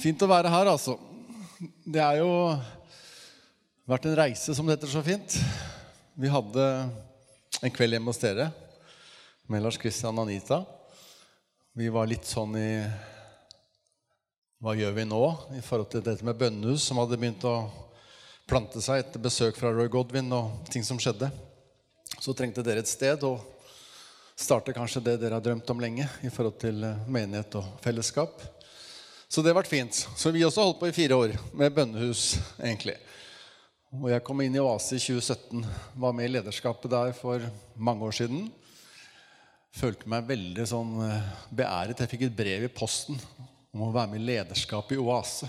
Fint 0.00 0.22
å 0.24 0.28
være 0.30 0.48
her, 0.48 0.68
altså. 0.70 0.94
Det 1.84 2.00
er 2.00 2.22
jo 2.22 2.28
vært 3.84 4.06
en 4.08 4.14
reise, 4.16 4.54
som 4.56 4.64
det 4.64 4.78
heter 4.78 4.88
så 4.88 5.02
fint. 5.04 5.34
Vi 6.16 6.30
hadde 6.32 6.68
en 7.60 7.74
kveld 7.74 7.98
hjemme 7.98 8.08
hos 8.08 8.20
dere 8.22 8.46
med 9.50 9.60
Lars 9.60 9.76
Kristian 9.80 10.16
og 10.16 10.24
Anita. 10.24 10.62
Vi 11.76 11.90
var 11.92 12.08
litt 12.08 12.24
sånn 12.24 12.56
i 12.56 12.70
Hva 14.64 14.72
gjør 14.78 14.94
vi 14.96 15.04
nå 15.10 15.20
i 15.58 15.60
forhold 15.64 15.90
til 15.92 16.04
dette 16.06 16.24
med 16.24 16.38
bønnehus, 16.40 16.86
som 16.86 17.00
hadde 17.02 17.18
begynt 17.20 17.44
å 17.48 17.58
plante 18.48 18.80
seg 18.80 19.02
etter 19.02 19.20
besøk 19.20 19.58
fra 19.60 19.72
Roy 19.74 19.90
Godwin 19.92 20.32
og 20.32 20.62
ting 20.72 20.86
som 20.86 21.00
skjedde. 21.00 21.28
Så 22.16 22.32
trengte 22.32 22.64
dere 22.64 22.80
et 22.80 22.88
sted 22.88 23.20
å 23.28 23.34
starte 24.32 24.72
kanskje 24.76 25.04
det 25.10 25.18
dere 25.20 25.36
har 25.36 25.44
drømt 25.44 25.68
om 25.76 25.84
lenge 25.84 26.08
i 26.24 26.32
forhold 26.32 26.56
til 26.64 26.88
menighet 27.04 27.60
og 27.60 27.68
fellesskap. 27.84 28.40
Så 29.30 29.44
det 29.46 29.52
vært 29.54 29.70
fint. 29.70 29.94
Så 29.94 30.32
vi 30.34 30.42
også 30.42 30.64
holdt 30.64 30.80
på 30.80 30.88
i 30.90 30.94
fire 30.94 31.14
år 31.14 31.36
med 31.54 31.70
bønnehus, 31.76 32.32
egentlig. 32.58 32.96
Og 33.94 34.08
jeg 34.10 34.24
kom 34.26 34.42
inn 34.42 34.56
i 34.58 34.62
Oase 34.62 34.98
i 34.98 35.02
2017. 35.02 35.62
Var 36.02 36.16
med 36.18 36.26
i 36.26 36.32
lederskapet 36.32 36.90
der 36.90 37.14
for 37.14 37.46
mange 37.78 38.08
år 38.08 38.16
siden. 38.18 38.48
Følte 39.78 40.10
meg 40.10 40.26
veldig 40.26 40.66
sånn 40.66 40.98
beæret. 41.54 42.02
Jeg 42.02 42.10
fikk 42.10 42.26
et 42.26 42.36
brev 42.42 42.66
i 42.66 42.72
posten 42.74 43.22
om 43.70 43.86
å 43.86 43.94
være 43.94 44.16
med 44.16 44.24
i 44.24 44.28
lederskapet 44.32 44.98
i 44.98 45.02
Oase. 45.06 45.46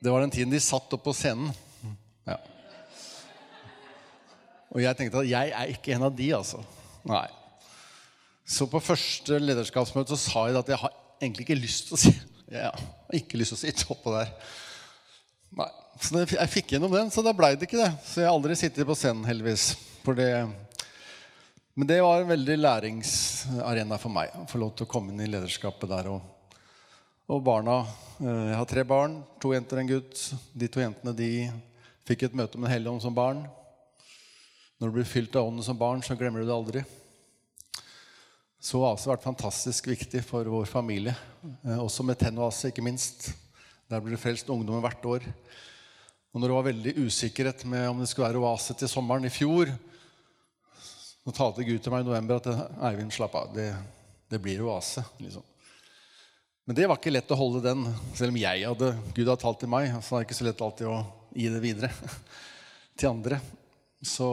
Det 0.00 0.08
var 0.12 0.24
den 0.24 0.32
tiden 0.32 0.56
de 0.56 0.64
satt 0.64 0.96
opp 0.96 1.04
på 1.04 1.16
scenen. 1.16 1.52
Ja. 2.24 2.40
Og 4.72 4.80
jeg 4.80 4.96
tenkte 4.96 5.20
at 5.20 5.34
jeg 5.36 5.52
er 5.52 5.76
ikke 5.76 5.98
en 5.98 6.08
av 6.08 6.16
de, 6.16 6.32
altså. 6.36 6.64
Nei. 7.04 7.26
Så 8.48 8.64
på 8.72 8.80
første 8.80 9.36
lederskapsmøte 9.36 10.16
så 10.16 10.24
sa 10.30 10.48
jeg 10.48 10.64
at 10.64 10.72
jeg 10.72 10.80
har 10.80 11.02
egentlig 11.20 11.46
ikke 11.46 11.60
lyst 11.60 11.88
til 11.88 11.96
å 11.96 12.02
si 12.04 12.14
har 12.46 13.18
ikke 13.18 13.38
lyst 13.40 13.54
til 13.54 13.58
å 13.58 13.64
sitte 13.64 13.88
oppå 13.90 14.14
der. 14.14 14.30
Nei. 15.56 15.72
Så 15.96 16.12
det, 16.12 16.26
jeg 16.34 16.52
fikk 16.52 16.74
gjennom 16.74 16.92
den, 16.92 17.08
så 17.08 17.22
da 17.24 17.32
blei 17.32 17.54
det 17.56 17.64
ikke 17.70 17.80
det. 17.80 17.88
Så 18.04 18.20
jeg 18.20 18.28
har 18.28 18.36
aldri 18.36 18.56
sittet 18.58 18.84
på 18.84 18.96
scenen, 18.98 19.24
heldigvis. 19.24 19.70
Det, 20.04 20.26
men 21.72 21.88
det 21.88 22.02
var 22.04 22.20
en 22.20 22.28
veldig 22.28 22.56
læringsarena 22.60 23.96
for 23.98 24.12
meg 24.12 24.34
å 24.36 24.44
få 24.50 24.60
lov 24.60 24.74
til 24.76 24.84
å 24.84 24.90
komme 24.92 25.14
inn 25.14 25.24
i 25.24 25.30
lederskapet 25.30 25.88
der. 25.88 26.10
Og, 26.12 26.58
og 27.32 27.40
barna 27.46 27.78
Jeg 28.20 28.56
har 28.56 28.68
tre 28.68 28.84
barn, 28.88 29.18
to 29.40 29.54
jenter 29.56 29.80
og 29.80 29.82
en 29.82 29.90
gutt. 29.94 30.20
De 30.52 30.68
to 30.72 30.84
jentene 30.84 31.16
de 31.16 31.30
fikk 32.06 32.28
et 32.28 32.36
møte 32.36 32.60
med 32.60 32.68
Den 32.68 32.76
hellige 32.76 32.92
ånd 32.92 33.06
som 33.06 33.16
barn. 33.16 33.42
Når 34.76 34.92
du 34.92 34.98
blir 34.98 35.08
fylt 35.08 35.36
av 35.36 35.48
ånden 35.48 35.64
som 35.64 35.80
barn, 35.80 36.04
så 36.04 36.16
glemmer 36.16 36.44
du 36.44 36.48
det 36.48 36.56
aldri. 36.56 36.84
Så 38.66 38.80
har 38.82 38.98
vært 38.98 39.22
fantastisk 39.22 39.86
viktig 39.86 40.24
for 40.26 40.48
vår 40.50 40.64
familie. 40.66 41.12
Også 41.78 42.02
med 42.02 42.18
Tenn-Oase, 42.18 42.72
ikke 42.72 42.82
minst. 42.82 43.28
Der 43.86 44.00
blir 44.02 44.16
det 44.16 44.18
frelst 44.18 44.48
ungdommer 44.50 44.82
hvert 44.82 45.06
år. 45.06 45.26
Og 46.34 46.40
når 46.40 46.50
det 46.50 46.56
var 46.56 46.66
veldig 46.66 46.94
usikkerhet 47.04 47.62
med 47.70 47.86
om 47.92 48.02
det 48.02 48.08
skulle 48.10 48.32
være 48.32 48.42
Oase 48.42 48.74
til 48.74 48.90
sommeren 48.90 49.28
i 49.28 49.30
fjor, 49.30 49.70
så 51.22 51.36
talte 51.36 51.62
Gud 51.68 51.78
til 51.78 51.94
meg 51.94 52.02
i 52.02 52.08
november 52.08 52.40
at 52.40 52.50
Eivind, 52.90 53.14
slapp 53.14 53.38
av. 53.38 53.54
Det, 53.54 53.68
det 54.34 54.42
blir 54.42 54.66
Oase. 54.66 55.04
liksom. 55.22 55.46
Men 56.66 56.80
det 56.80 56.90
var 56.90 56.98
ikke 56.98 57.14
lett 57.14 57.30
å 57.30 57.38
holde 57.38 57.62
den, 57.68 57.86
selv 58.18 58.34
om 58.34 58.42
jeg 58.42 58.66
hadde 58.66 58.92
Gud 59.12 59.28
hadde 59.28 59.42
talt 59.46 59.62
til 59.62 59.70
meg. 59.70 59.92
Så 60.02 60.16
er 60.16 60.24
det 60.24 60.26
ikke 60.26 60.40
så 60.40 60.48
lett 60.48 60.66
alltid 60.66 60.90
å 60.90 61.04
gi 61.38 61.52
det 61.54 61.62
videre 61.62 61.94
til 62.98 63.12
andre. 63.14 63.38
Så 64.02 64.32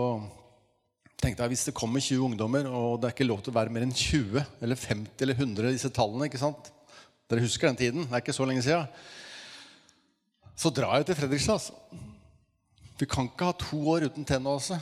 tenkte 1.24 1.46
jeg 1.46 1.54
hvis 1.54 1.66
det 1.70 1.76
kommer 1.78 2.04
20 2.04 2.28
ungdommer, 2.28 2.68
og 2.68 3.00
det 3.00 3.10
er 3.10 3.16
ikke 3.16 3.28
lov 3.28 3.44
til 3.44 3.54
å 3.54 3.58
være 3.58 3.74
mer 3.74 3.86
enn 3.86 3.96
20 3.96 4.42
eller 4.64 4.80
50 4.80 5.26
eller 5.26 5.40
100 5.40 5.76
disse 5.76 5.92
tallene 5.96 6.28
ikke 6.30 6.42
sant? 6.42 6.72
Dere 7.32 7.44
husker 7.46 7.70
den 7.70 7.80
tiden? 7.80 8.08
Det 8.08 8.18
er 8.18 8.24
ikke 8.26 8.36
så 8.36 8.48
lenge 8.48 8.64
siden. 8.66 8.90
Så 10.60 10.70
drar 10.70 11.00
jeg 11.00 11.08
til 11.10 11.18
Fredrikstad. 11.18 11.58
Altså. 11.58 12.02
Vi 13.00 13.08
kan 13.10 13.30
ikke 13.30 13.48
ha 13.50 13.56
to 13.58 13.80
år 13.90 14.06
uten 14.10 14.28
tennoase. 14.28 14.78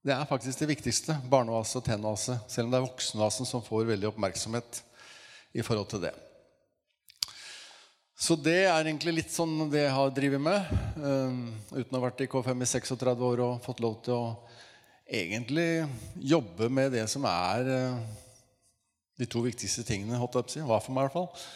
Det 0.00 0.14
er 0.14 0.28
faktisk 0.28 0.62
det 0.62 0.70
viktigste. 0.70 1.18
Barneoase 1.28 1.80
og 1.80 1.84
tennoase. 1.84 2.38
Selv 2.48 2.68
om 2.68 2.72
det 2.72 2.80
er 2.80 2.86
voksenoasen 2.86 3.48
som 3.48 3.64
får 3.64 3.90
veldig 3.90 4.08
oppmerksomhet 4.14 4.80
i 5.52 5.64
forhold 5.66 5.90
til 5.90 6.06
det. 6.06 6.14
Så 8.20 8.36
det 8.36 8.62
er 8.68 8.84
egentlig 8.84 9.14
litt 9.16 9.32
sånn 9.32 9.66
det 9.72 9.86
jeg 9.86 9.92
har 9.96 10.14
drevet 10.16 10.42
med. 10.44 10.72
Um, 10.96 11.44
uten 11.72 11.94
å 11.94 11.98
ha 11.98 12.06
vært 12.06 12.24
i 12.24 12.28
K5 12.28 12.64
i 12.64 12.68
36 12.68 13.26
år 13.28 13.44
og 13.44 13.62
fått 13.64 13.80
lov 13.84 14.00
til 14.04 14.16
å 14.16 14.24
egentlig 15.10 15.88
jobbe 16.14 16.68
med 16.70 16.94
det 16.94 17.04
som 17.10 17.24
er 17.26 17.66
uh, 17.66 17.98
de 19.18 19.26
to 19.28 19.42
viktigste 19.44 19.84
tingene. 19.86 20.20
Å 20.20 20.44
si. 20.46 20.62
Var 20.62 20.84
for 20.84 20.94
meg 20.94 21.02
i 21.02 21.08
hvert 21.08 21.16
fall. 21.18 21.48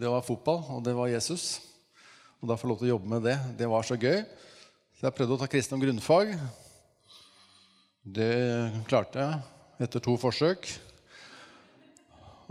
Det 0.00 0.10
var 0.10 0.24
fotball, 0.26 0.62
og 0.76 0.80
det 0.86 0.96
var 0.96 1.12
Jesus. 1.12 1.60
Og 2.40 2.48
da 2.50 2.56
få 2.58 2.70
lov 2.70 2.80
til 2.80 2.88
å 2.88 2.94
jobbe 2.96 3.12
med 3.12 3.26
det, 3.28 3.36
det 3.60 3.68
var 3.70 3.84
så 3.86 3.98
gøy. 4.00 4.24
Så 4.96 5.06
jeg 5.06 5.14
prøvde 5.14 5.36
å 5.36 5.42
ta 5.42 5.50
kristendom 5.50 5.84
grunnfag. 5.84 6.32
Det 8.02 8.32
klarte 8.88 9.22
jeg 9.22 9.86
etter 9.86 10.02
to 10.02 10.16
forsøk. 10.18 10.66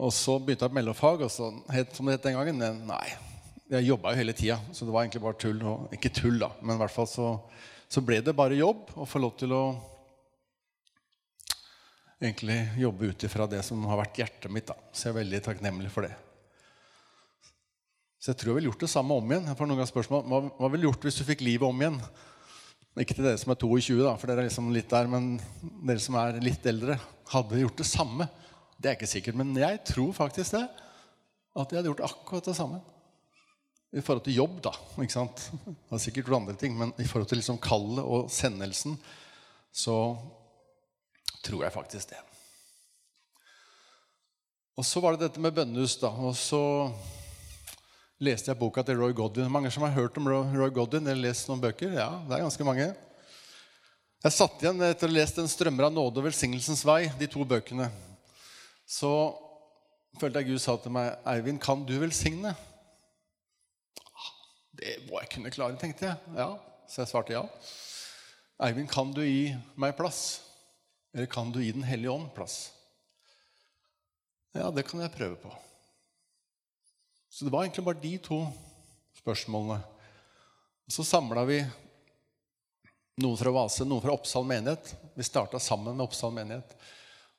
Og 0.01 0.13
så 0.15 0.37
begynte 0.39 0.65
jeg 0.65 0.71
på 0.71 0.77
mellomfag, 0.77 1.25
og 1.25 1.33
så 1.33 1.51
het, 1.73 1.91
som 1.95 2.07
det 2.07 2.15
het 2.15 2.29
den 2.29 2.37
gangen 2.37 2.85
Nei, 2.87 3.05
jeg 3.71 3.89
jobba 3.89 4.13
jo 4.13 4.21
hele 4.21 4.35
tida, 4.35 4.57
så 4.71 4.87
det 4.87 4.93
var 4.93 5.03
egentlig 5.03 5.23
bare 5.25 5.39
tull. 5.41 5.59
Og, 5.67 5.91
ikke 5.95 6.13
tull, 6.15 6.39
da, 6.41 6.53
men 6.61 6.77
i 6.77 6.81
hvert 6.81 6.95
fall 6.95 7.09
så, 7.09 7.33
så 7.91 8.03
ble 8.05 8.21
det 8.23 8.37
bare 8.37 8.57
jobb 8.59 8.93
å 8.95 9.07
få 9.09 9.21
lov 9.21 9.35
til 9.41 9.53
å 9.57 9.63
egentlig 12.21 12.57
jobbe 12.77 13.09
ut 13.09 13.23
ifra 13.25 13.47
det 13.49 13.61
som 13.65 13.81
har 13.89 13.99
vært 14.03 14.19
hjertet 14.21 14.51
mitt. 14.53 14.67
da. 14.69 14.77
Så 14.93 15.07
jeg 15.07 15.15
er 15.15 15.21
veldig 15.23 15.41
takknemlig 15.47 15.91
for 15.93 16.05
det. 16.05 16.13
Så 18.21 18.29
jeg 18.29 18.37
tror 18.37 18.51
jeg 18.51 18.59
ville 18.59 18.69
gjort 18.69 18.83
det 18.83 18.91
samme 18.93 19.15
om 19.17 19.31
igjen. 19.31 19.47
Jeg 19.49 19.57
får 19.57 19.69
noen 19.71 19.89
spørsmål, 19.89 20.27
Hva, 20.29 20.41
hva 20.59 20.69
ville 20.69 20.85
du 20.85 20.89
gjort 20.91 21.07
hvis 21.07 21.17
du 21.17 21.25
fikk 21.25 21.41
livet 21.41 21.65
om 21.65 21.81
igjen? 21.81 21.97
Ikke 23.01 23.15
til 23.15 23.25
dere 23.25 23.39
som 23.39 23.53
er 23.53 23.57
22, 23.57 23.97
da, 24.03 24.13
for 24.19 24.29
dere 24.29 24.43
er 24.43 24.49
liksom 24.49 24.67
litt 24.75 24.91
der, 24.91 25.07
men 25.09 25.33
dere 25.87 26.03
som 26.03 26.17
er 26.19 26.37
litt 26.43 26.65
eldre, 26.69 26.99
hadde 27.31 27.61
gjort 27.63 27.81
det 27.81 27.87
samme. 27.87 28.27
Det 28.77 28.91
er 28.91 28.97
ikke 28.97 29.09
sikkert, 29.09 29.37
men 29.39 29.55
jeg 29.57 29.79
tror 29.87 30.11
faktisk 30.13 30.57
det. 30.57 30.65
At 31.57 31.71
jeg 31.71 31.79
hadde 31.79 31.89
gjort 31.89 32.03
akkurat 32.05 32.49
det 32.51 32.55
samme. 32.57 32.81
I 33.91 34.03
forhold 34.03 34.23
til 34.27 34.37
jobb, 34.37 34.59
da. 34.67 34.75
ikke 35.01 35.15
sant? 35.15 35.47
Det 35.65 35.97
er 35.97 36.03
sikkert 36.03 36.29
andre 36.35 36.55
ting, 36.59 36.77
men 36.77 36.93
i 37.01 37.07
forhold 37.07 37.31
til 37.31 37.41
liksom 37.41 37.57
kallet 37.63 38.03
og 38.05 38.29
sendelsen, 38.31 38.99
så 39.71 39.95
tror 41.45 41.65
jeg 41.65 41.73
faktisk 41.73 42.13
det. 42.13 42.21
Og 44.77 44.85
så 44.87 45.01
var 45.03 45.13
det 45.13 45.27
dette 45.27 45.41
med 45.43 45.53
bønnehus, 45.53 45.97
da. 45.99 46.09
Og 46.09 46.35
så 46.37 46.61
leste 48.21 48.51
jeg 48.51 48.59
boka 48.59 48.83
til 48.85 48.97
Roy 49.01 49.13
Godwin. 49.17 49.51
Mange 49.51 49.71
som 49.73 49.83
har 49.85 49.93
hørt 49.93 50.17
om 50.17 50.29
Roy 50.29 50.71
Godwin 50.73 51.07
eller 51.07 51.29
lest 51.29 51.49
noen 51.49 51.61
bøker? 51.61 51.93
Ja, 51.97 52.09
det 52.27 52.37
er 52.37 52.45
ganske 52.45 52.67
mange. 52.67 52.91
Jeg 54.21 54.35
satt 54.37 54.61
igjen 54.61 54.81
etter 54.85 55.09
å 55.09 55.11
ha 55.11 55.17
lest 55.17 55.37
'En 55.37 55.49
strømmer 55.49 55.87
av 55.87 55.93
nåde 55.93 56.21
og 56.21 56.27
velsignelsens 56.27 56.83
vei', 56.85 57.11
de 57.17 57.27
to 57.27 57.43
bøkene. 57.43 57.89
Så 58.85 59.09
følte 60.19 60.39
jeg 60.39 60.53
Gud 60.53 60.61
sa 60.61 60.77
til 60.77 60.91
meg, 60.91 61.17
'Eivind, 61.25 61.59
kan 61.59 61.85
du 61.85 61.97
velsigne?' 61.99 62.55
Det 64.73 65.09
må 65.09 65.19
jeg 65.19 65.29
kunne 65.29 65.51
klare, 65.51 65.77
tenkte 65.77 66.05
jeg. 66.05 66.17
Ja, 66.35 66.57
Så 66.87 67.01
jeg 67.01 67.07
svarte 67.07 67.33
ja. 67.33 67.43
'Eivind, 68.59 68.89
kan 68.89 69.11
du 69.11 69.21
gi 69.21 69.57
meg 69.75 69.97
plass?' 69.97 70.50
Eller 71.13 71.27
kan 71.27 71.51
du 71.51 71.59
gi 71.63 71.71
Den 71.71 71.83
hellige 71.83 72.11
ånd 72.11 72.31
plass? 72.35 72.71
Ja, 74.55 74.71
det 74.71 74.83
kan 74.87 74.99
jeg 74.99 75.13
prøve 75.15 75.37
på. 75.39 75.51
Så 77.31 77.45
det 77.45 77.51
var 77.53 77.63
egentlig 77.63 77.85
bare 77.87 78.03
de 78.03 78.17
to 78.19 78.41
spørsmålene. 79.21 79.79
Og 80.87 80.95
så 80.95 81.05
samla 81.07 81.45
vi 81.47 81.61
noen 83.21 83.39
fra 83.39 83.53
Vase, 83.55 83.87
noen 83.87 84.03
fra 84.03 84.15
Oppsal 84.15 84.43
menighet. 84.47 84.91
Vi 85.15 85.23
starta 85.23 85.59
sammen 85.59 85.95
med 85.95 86.03
Oppsal 86.03 86.33
menighet 86.35 86.75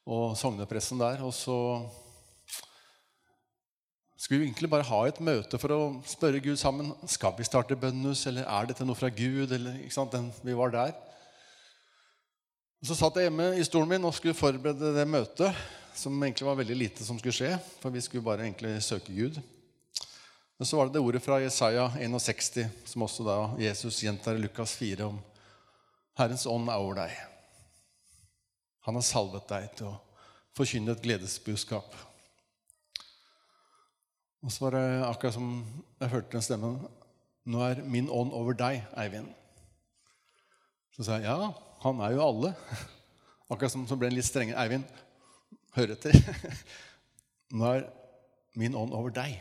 og 0.09 0.32
sognepressen 0.41 1.00
der. 1.03 1.21
Og 1.27 1.34
så 1.37 1.59
skulle 4.16 4.41
vi 4.41 4.49
egentlig 4.49 4.71
bare 4.72 4.88
ha 4.88 5.03
et 5.09 5.21
møte 5.21 5.61
for 5.61 5.75
å 5.75 5.81
spørre 6.09 6.41
Gud 6.44 6.56
sammen. 6.61 6.94
Skal 7.11 7.37
vi 7.37 7.49
starte 7.49 7.76
bønnhus, 7.76 8.25
eller 8.31 8.49
er 8.49 8.70
dette 8.70 8.87
noe 8.88 8.96
fra 8.96 9.12
Gud? 9.12 9.52
Eller, 9.52 9.81
vi 10.46 10.56
var 10.56 10.73
der. 10.73 10.96
Og 12.82 12.88
Så 12.90 12.96
satt 12.99 13.14
jeg 13.14 13.29
hjemme 13.29 13.44
i 13.55 13.62
stolen 13.62 13.93
min 13.93 14.06
og 14.08 14.14
skulle 14.17 14.34
forberede 14.34 14.88
det 14.96 15.05
møtet, 15.06 15.58
som 15.94 16.17
egentlig 16.19 16.49
var 16.49 16.56
veldig 16.58 16.76
lite 16.81 17.05
som 17.06 17.14
skulle 17.20 17.37
skje. 17.37 17.52
For 17.79 17.94
vi 17.94 18.02
skulle 18.02 18.26
bare 18.26 18.43
egentlig 18.43 18.73
søke 18.82 19.14
Gud. 19.14 19.38
Men 20.58 20.67
så 20.67 20.81
var 20.81 20.90
det 20.90 20.96
det 20.96 21.05
ordet 21.06 21.23
fra 21.23 21.38
Jesaja 21.38 21.84
61, 21.94 22.67
som 22.90 23.06
også 23.06 23.29
da 23.29 23.37
Jesus 23.62 24.00
gjentar 24.02 24.34
i 24.34 24.43
Lukas 24.43 24.75
4, 24.81 25.06
om 25.06 25.23
Herrens 26.19 26.49
ånd 26.50 26.67
er 26.75 26.82
over 26.82 26.99
deg. 27.05 27.14
Han 28.90 28.99
har 28.99 29.06
salvet 29.06 29.46
deg 29.55 29.70
til 29.79 29.93
å 29.93 29.96
forkynne 30.58 30.99
et 30.99 31.06
gledesbudskap. 31.06 31.94
Og 34.43 34.50
så 34.50 34.67
var 34.67 34.75
det 34.75 34.87
akkurat 35.06 35.38
som 35.38 35.52
jeg 36.02 36.17
hørte 36.19 36.34
den 36.34 36.50
stemmen 36.50 36.81
Nå 37.46 37.62
er 37.62 37.87
min 37.87 38.11
ånd 38.11 38.34
over 38.34 38.58
deg, 38.58 38.82
Eivind. 38.99 39.31
Så 40.94 41.06
sa 41.06 41.23
jeg 41.23 41.31
ja, 41.31 41.52
han 41.82 42.02
er 42.05 42.17
jo 42.17 42.25
alle. 42.25 42.52
Akkurat 43.52 43.73
som 43.75 43.87
så 43.88 43.99
ble 43.99 44.11
en 44.11 44.17
litt 44.17 44.29
strengere. 44.29 44.61
Eivind, 44.62 44.87
hør 45.76 45.94
etter. 45.96 46.17
Nå 47.56 47.69
er 47.69 47.88
min 48.58 48.76
ånd 48.79 48.94
over 48.96 49.14
deg. 49.14 49.38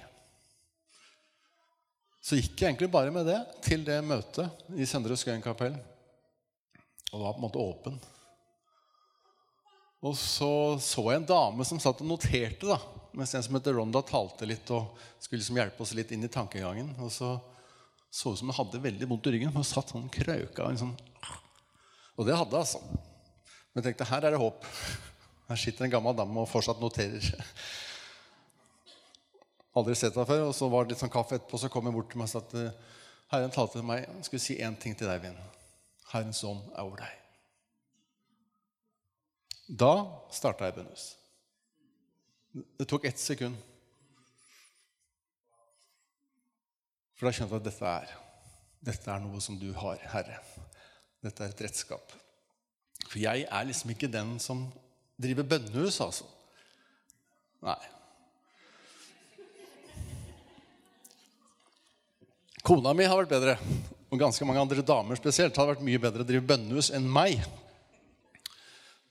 Så 2.21 2.37
gikk 2.37 2.61
jeg 2.61 2.73
egentlig 2.73 2.91
bare 2.93 3.13
med 3.13 3.25
det 3.25 3.39
til 3.65 3.83
det 3.85 3.97
møtet 4.05 4.73
i 4.77 4.85
Søndre 4.89 5.17
Skøyen 5.17 5.43
kapell. 5.43 5.77
Og 7.11 7.23
var 7.23 7.35
på 7.35 7.41
en 7.41 7.45
måte 7.47 7.61
åpen. 7.61 8.01
Og 10.01 10.17
så 10.17 10.51
så 10.81 11.03
jeg 11.11 11.21
en 11.21 11.29
dame 11.29 11.65
som 11.67 11.81
satt 11.81 12.01
og 12.01 12.09
noterte, 12.09 12.65
da, 12.65 12.77
mens 13.17 13.33
en 13.35 13.43
som 13.45 13.57
heter 13.57 13.75
Ronda, 13.77 14.01
talte 14.05 14.47
litt 14.49 14.69
og 14.73 14.95
skulle 15.19 15.41
liksom 15.41 15.59
hjelpe 15.59 15.83
oss 15.83 15.93
litt 15.97 16.13
inn 16.15 16.25
i 16.25 16.31
tankegangen. 16.31 16.93
Og 17.01 17.11
så 17.13 17.35
så 18.11 18.33
ut 18.33 18.39
som 18.39 18.49
hun 18.49 18.57
hadde 18.57 18.81
veldig 18.83 19.07
vondt 19.07 19.27
i 19.29 19.31
ryggen. 19.37 19.53
Hun 19.55 19.63
satt 19.63 19.93
sånn 19.93 20.09
krøka. 20.11 20.67
Liksom. 20.67 20.91
Og 22.19 22.27
det 22.27 22.37
hadde 22.37 22.59
altså. 22.59 22.81
Men 23.71 23.79
jeg 23.79 23.91
tenkte 23.91 24.09
her 24.09 24.27
er 24.27 24.35
det 24.35 24.41
håp. 24.41 24.65
Her 25.47 25.59
sitter 25.59 25.87
en 25.87 25.93
gammel 25.93 26.17
dame 26.17 26.43
og 26.43 26.49
fortsatt 26.51 26.81
noterer. 26.81 27.31
Aldri 29.75 29.95
sett 29.95 30.15
henne 30.15 30.27
før. 30.27 30.49
Og 30.49 30.55
så 30.55 30.67
var 30.71 30.85
det 30.85 30.95
litt 30.95 31.03
sånn 31.03 31.13
kaffe 31.13 31.37
etterpå, 31.37 31.59
så 31.59 31.71
kom 31.71 31.87
hun 31.87 31.95
bort 31.95 32.11
til 32.11 32.19
meg 32.21 32.27
og 32.27 32.33
sa 32.33 32.43
at 32.43 32.55
eh, 32.59 32.99
Herren 33.31 33.53
talte 33.55 33.79
til 33.79 33.87
meg. 33.87 34.03
Jeg 34.03 34.27
skulle 34.27 34.43
si 34.43 34.59
én 34.59 34.75
ting 34.79 34.97
til 34.99 35.07
deg, 35.07 35.23
venn. 35.23 35.39
Herrens 36.11 36.43
ånd 36.47 36.63
er 36.75 36.83
over 36.83 37.03
deg. 37.05 37.17
Da 39.71 39.93
starta 40.35 40.67
jeg 40.67 40.75
bønnhus. 40.75 41.05
Det 42.51 42.87
tok 42.91 43.07
ett 43.07 43.19
sekund. 43.19 43.55
For 47.15 47.29
da 47.29 47.35
skjønte 47.37 47.55
jeg 47.55 47.61
at 47.61 47.69
dette 47.69 47.93
er, 48.01 48.13
dette 48.91 49.13
er 49.13 49.23
noe 49.23 49.39
som 49.43 49.55
du 49.61 49.69
har, 49.77 50.01
Herre. 50.11 50.41
Dette 51.21 51.45
er 51.45 51.53
et 51.53 51.63
redskap. 51.67 52.13
For 53.05 53.19
jeg 53.21 53.45
er 53.45 53.65
liksom 53.67 53.93
ikke 53.93 54.09
den 54.09 54.37
som 54.41 54.65
driver 55.21 55.45
bønnehus, 55.53 55.99
altså. 56.01 56.25
Nei. 57.61 57.77
Kona 62.65 62.93
mi 62.93 63.05
har 63.09 63.17
vært 63.21 63.33
bedre, 63.33 63.55
og 64.09 64.21
ganske 64.21 64.45
mange 64.45 64.61
andre 64.61 64.85
damer 64.85 65.17
spesielt 65.17 65.57
har 65.57 65.69
vært 65.71 65.85
mye 65.85 66.01
bedre 66.01 66.25
å 66.25 66.27
drive 66.27 66.45
bønnehus 66.49 66.91
enn 66.93 67.07
meg. 67.09 67.41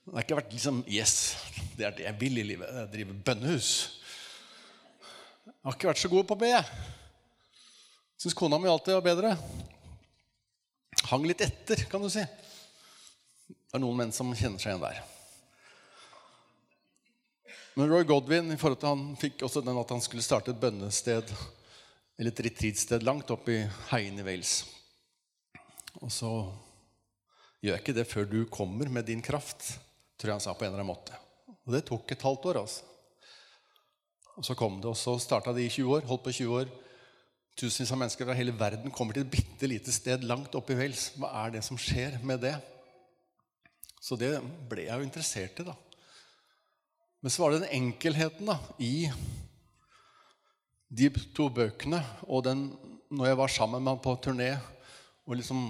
Det 0.07 0.17
har 0.17 0.27
ikke 0.27 0.39
vært 0.41 0.55
liksom 0.55 0.83
Yes, 0.91 1.17
det 1.79 1.87
er 1.87 1.97
det 1.97 2.07
jeg 2.09 2.19
vil 2.19 2.43
i 2.43 2.47
livet. 2.47 2.71
Jeg 2.81 2.93
driver 2.95 3.19
bønnehus. 3.31 3.73
Jeg 5.47 5.59
har 5.69 5.77
ikke 5.77 5.91
vært 5.93 6.03
så 6.03 6.11
god 6.11 6.27
på 6.27 6.39
å 6.39 6.41
be. 6.41 6.55
Syns 8.21 8.37
kona 8.39 8.59
mi 8.59 8.71
alltid 8.71 8.97
var 8.97 9.07
bedre. 9.07 9.35
Hang 11.11 11.25
litt 11.27 11.41
etter, 11.43 11.81
kan 11.91 12.03
du 12.03 12.07
si. 12.13 12.23
Det 13.51 13.75
er 13.75 13.83
noen 13.83 13.97
menn 13.99 14.13
som 14.15 14.29
kjenner 14.31 14.63
seg 14.63 14.71
igjen 14.71 14.85
der. 14.85 15.01
Men 17.75 17.91
Roy 17.91 18.05
Godwin 18.07 18.53
i 18.55 18.59
forhold 18.61 18.79
til 18.79 18.93
han 18.93 19.17
fikk 19.19 19.43
også 19.47 19.63
den 19.67 19.79
at 19.81 19.91
han 19.91 20.03
skulle 20.05 20.23
starte 20.23 20.55
et 20.55 20.61
bønnested 20.63 21.33
eller 22.15 22.31
et 22.31 22.43
retreatsted 22.47 23.03
langt 23.03 23.31
opp 23.35 23.49
i 23.51 23.59
heiene 23.91 24.23
i 24.23 24.27
Wales. 24.29 24.53
Og 25.99 26.13
så 26.15 26.31
gjør 27.59 27.75
jeg 27.75 27.83
ikke 27.83 27.97
det 27.97 28.07
før 28.07 28.31
du 28.31 28.39
kommer 28.47 28.91
med 28.93 29.09
din 29.11 29.25
kraft, 29.25 29.67
tror 30.15 30.31
jeg 30.31 30.39
han 30.39 30.45
sa 30.45 30.55
på 30.55 30.67
en 30.67 30.71
eller 30.71 30.85
annen 30.85 30.93
måte. 30.93 31.19
Og 31.67 31.75
det 31.75 31.83
tok 31.91 32.15
et 32.15 32.27
halvt 32.29 32.47
år, 32.53 32.61
altså. 32.63 32.87
Og 34.39 34.47
så 34.47 34.55
kom 34.55 34.79
det, 34.79 34.93
og 34.93 34.97
så 34.97 35.19
starta 35.19 35.51
de 35.57 35.67
i 35.67 35.73
20 35.73 35.97
år. 35.99 36.07
Holdt 36.07 36.29
på 36.29 36.39
20 36.39 36.61
år. 36.63 36.71
Tusenvis 37.59 37.93
av 37.93 37.99
mennesker 38.01 38.29
fra 38.29 38.37
hele 38.39 38.55
verden 38.57 38.93
kommer 38.95 39.17
til 39.17 39.27
et 39.27 39.33
bitte 39.33 39.69
lite 39.69 39.93
sted 39.93 40.23
langt 40.25 40.55
oppe 40.59 40.75
i 40.75 40.79
Wales. 40.79 41.11
Hva 41.19 41.33
er 41.43 41.57
det 41.57 41.65
som 41.67 41.79
skjer 41.81 42.19
med 42.27 42.43
det? 42.45 42.55
Så 44.01 44.17
det 44.17 44.33
ble 44.71 44.87
jeg 44.87 44.97
jo 44.97 45.07
interessert 45.07 45.61
i, 45.61 45.67
da. 45.67 45.75
Men 47.21 47.33
så 47.33 47.43
var 47.43 47.53
det 47.53 47.65
den 47.67 47.77
enkelheten 47.83 48.49
da, 48.49 48.57
i 48.81 49.11
de 50.91 51.11
to 51.37 51.51
bøkene 51.53 52.01
og 52.27 52.47
den 52.47 52.71
når 53.11 53.29
jeg 53.29 53.39
var 53.39 53.53
sammen 53.53 53.83
med 53.83 53.93
han 53.93 54.03
på 54.03 54.15
turné 54.23 54.49
og 55.27 55.37
liksom, 55.37 55.69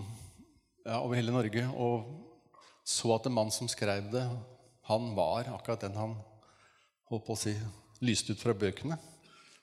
ja, 0.84 1.00
over 1.00 1.16
hele 1.18 1.34
Norge 1.34 1.64
og 1.74 2.06
så 2.86 3.14
at 3.16 3.26
en 3.26 3.34
mann 3.34 3.50
som 3.52 3.68
skrev 3.70 4.08
det, 4.12 4.22
han 4.88 5.12
var 5.16 5.50
akkurat 5.52 5.82
den 5.84 5.98
han 5.98 6.14
holdt 7.10 7.26
på 7.26 7.34
å 7.34 7.38
si, 7.38 7.54
lyste 8.04 8.34
ut 8.34 8.42
fra 8.42 8.54
bøkene. 8.56 8.96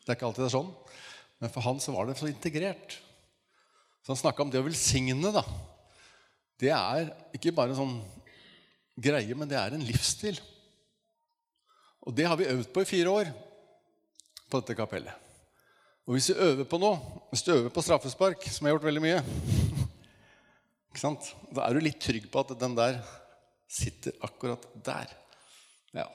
Det 0.03 0.11
er 0.11 0.17
ikke 0.17 0.27
alltid 0.29 0.43
det 0.45 0.49
er 0.49 0.55
sånn. 0.55 0.69
Men 1.41 1.53
for 1.53 1.65
han 1.65 1.79
så 1.81 1.93
var 1.93 2.07
det 2.07 2.17
så 2.19 2.29
integrert. 2.29 2.97
Så 4.01 4.13
han 4.13 4.19
snakka 4.19 4.43
om 4.43 4.51
det 4.51 4.61
å 4.61 4.65
velsigne. 4.65 5.31
da. 5.35 5.43
Det 6.57 6.71
er 6.73 7.11
ikke 7.37 7.53
bare 7.53 7.75
en 7.75 7.81
sånn 7.81 7.97
greie, 8.97 9.35
men 9.37 9.49
det 9.49 9.59
er 9.59 9.75
en 9.75 9.85
livsstil. 9.85 10.39
Og 12.07 12.15
det 12.15 12.25
har 12.25 12.39
vi 12.39 12.49
øvd 12.49 12.71
på 12.73 12.81
i 12.81 12.89
fire 12.89 13.13
år 13.13 13.31
på 14.47 14.61
dette 14.61 14.77
kapellet. 14.79 15.13
Og 16.07 16.15
hvis 16.15 16.29
du 16.31 16.39
øver 16.39 16.63
på 16.63 16.79
noe, 16.79 16.97
hvis 17.33 17.43
du 17.43 17.51
øver 17.51 17.71
på 17.73 17.83
straffespark, 17.83 18.45
som 18.47 18.63
jeg 18.63 18.71
har 18.71 18.77
gjort 18.77 18.87
veldig 18.87 19.03
mye, 19.03 19.21
da 21.53 21.65
er 21.67 21.75
du 21.75 21.83
litt 21.83 21.99
trygg 22.01 22.29
på 22.31 22.41
at 22.41 22.55
den 22.57 22.77
der 22.77 23.01
sitter 23.67 24.15
akkurat 24.23 24.63
der. 24.87 25.11
Ja. 25.93 26.07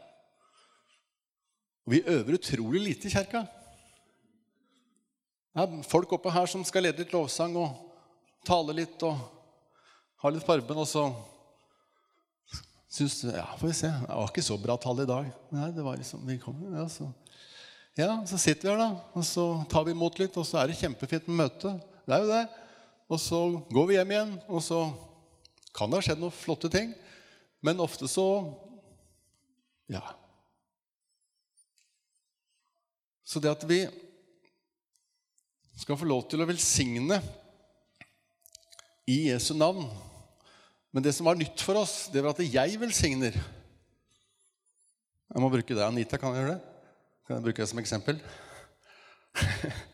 Og 1.84 1.92
vi 1.92 2.06
øver 2.08 2.38
utrolig 2.38 2.86
lite 2.88 3.10
i 3.10 3.12
kjerka. 3.12 3.44
Det 5.52 5.64
er 5.66 5.82
folk 5.84 6.12
oppe 6.16 6.32
her 6.32 6.48
som 6.48 6.62
skal 6.64 6.86
lede 6.86 7.02
litt 7.02 7.12
lovsang 7.12 7.52
og 7.60 7.74
tale 8.48 8.72
litt 8.78 9.02
og 9.04 9.18
ha 10.22 10.30
litt 10.32 10.46
farben, 10.46 10.78
og 10.80 10.88
så 10.88 11.10
syns 12.92 13.18
Ja, 13.26 13.44
får 13.58 13.68
vi 13.68 13.74
se. 13.76 13.90
Det 13.90 14.08
var 14.08 14.30
ikke 14.30 14.44
så 14.44 14.56
bra 14.60 14.78
tall 14.80 15.02
i 15.04 15.08
dag. 15.08 15.28
Nei, 15.52 15.68
det 15.76 15.84
var 15.84 15.98
liksom, 16.00 16.24
vi 16.28 16.38
kom, 16.40 16.56
ja, 16.72 16.86
så 16.88 17.10
ja, 17.98 18.14
så 18.24 18.38
sitter 18.40 18.70
vi 18.70 18.72
her, 18.72 18.80
da, 18.80 19.12
og 19.12 19.24
så 19.28 19.44
tar 19.68 19.84
vi 19.84 19.92
imot 19.92 20.16
litt, 20.22 20.36
og 20.40 20.46
så 20.48 20.62
er 20.62 20.70
det 20.70 20.78
kjempefint 20.78 21.26
med 21.28 21.42
møte. 21.42 21.74
Det 22.06 22.14
er 22.16 22.22
jo 22.24 22.30
det. 22.30 22.44
Og 23.12 23.20
så 23.20 23.40
går 23.68 23.90
vi 23.90 23.98
hjem 23.98 24.14
igjen, 24.14 24.32
og 24.48 24.62
så 24.64 24.78
kan 25.76 25.92
det 25.92 26.00
ha 26.00 26.06
skjedd 26.06 26.22
noen 26.22 26.32
flotte 26.32 26.70
ting. 26.72 26.94
Men 27.60 27.84
ofte 27.84 28.08
så 28.08 28.26
Ja. 29.92 30.00
Så 33.28 33.40
det 33.40 33.52
at 33.52 33.68
vi 33.68 33.84
skal 35.78 35.98
få 35.98 36.08
lov 36.08 36.26
til 36.30 36.42
å 36.42 36.48
velsigne 36.48 37.18
i 39.08 39.28
Jesu 39.30 39.54
navn 39.56 39.88
Men 40.92 41.04
det 41.04 41.14
som 41.16 41.26
var 41.26 41.38
nytt 41.40 41.62
for 41.64 41.78
oss, 41.80 42.10
det 42.12 42.20
var 42.20 42.34
at 42.34 42.42
jeg 42.44 42.76
velsigner. 42.76 43.32
Jeg 45.32 45.40
må 45.40 45.48
bruke 45.48 45.72
det. 45.72 45.80
Anita, 45.80 46.18
kan 46.20 46.34
jeg 46.34 46.42
gjøre 46.42 46.52
det? 46.52 46.60
Kan 47.24 47.38
jeg 47.38 47.44
bruke 47.46 47.62
det 47.62 47.68
som 47.70 47.80
eksempel? 47.80 48.18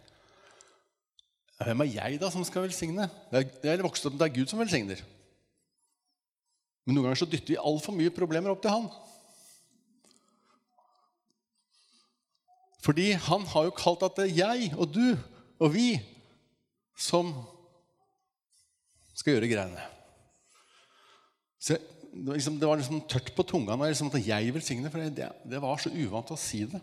Hvem 1.69 1.85
er 1.85 1.93
jeg, 1.93 2.19
da, 2.19 2.33
som 2.35 2.43
skal 2.43 2.67
velsigne? 2.67 3.07
Jeg 3.31 3.47
er 3.63 3.87
vokst 3.87 4.11
opp 4.11 4.19
det 4.19 4.27
er 4.27 4.35
Gud 4.41 4.51
som 4.51 4.59
velsigner. 4.59 4.99
Men 6.83 6.99
noen 6.99 7.07
ganger 7.07 7.23
så 7.23 7.31
dytter 7.31 7.55
vi 7.55 7.63
altfor 7.63 7.95
mye 7.95 8.11
problemer 8.19 8.51
opp 8.51 8.63
til 8.67 8.75
han. 8.75 8.91
Fordi 12.83 13.11
han 13.13 13.47
har 13.55 13.69
jo 13.69 13.79
kalt 13.79 14.03
at 14.07 14.19
det 14.19 14.31
er 14.31 14.39
jeg 14.39 14.71
og 14.75 14.91
du 14.95 15.07
og 15.59 15.73
vi 15.75 15.93
som 16.99 17.33
skal 19.19 19.35
gjøre 19.35 19.51
greiene. 19.51 19.87
Så 21.59 21.75
det, 21.79 22.27
var 22.27 22.39
liksom, 22.39 22.59
det 22.61 22.69
var 22.71 22.79
liksom 22.81 23.03
tørt 23.11 23.33
på 23.35 23.47
tunga 23.47 23.77
når 23.77 23.93
liksom, 23.93 24.11
at 24.15 24.27
jeg 24.27 24.55
velsigner, 24.55 24.93
for 24.93 25.03
det, 25.03 25.31
det 25.51 25.63
var 25.63 25.81
så 25.83 25.93
uvant 25.93 26.31
å 26.35 26.39
si 26.39 26.63
det. 26.71 26.81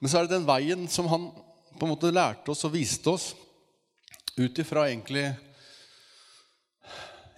Men 0.00 0.10
så 0.10 0.18
er 0.18 0.26
det 0.26 0.36
den 0.36 0.48
veien 0.48 0.86
som 0.90 1.08
han 1.12 1.28
på 1.74 1.86
en 1.86 1.92
måte 1.92 2.12
lærte 2.12 2.52
oss 2.52 2.64
og 2.66 2.74
viste 2.74 3.12
oss 3.12 3.32
ut 4.34 4.58
ifra 4.58 4.88
egentlig 4.88 5.24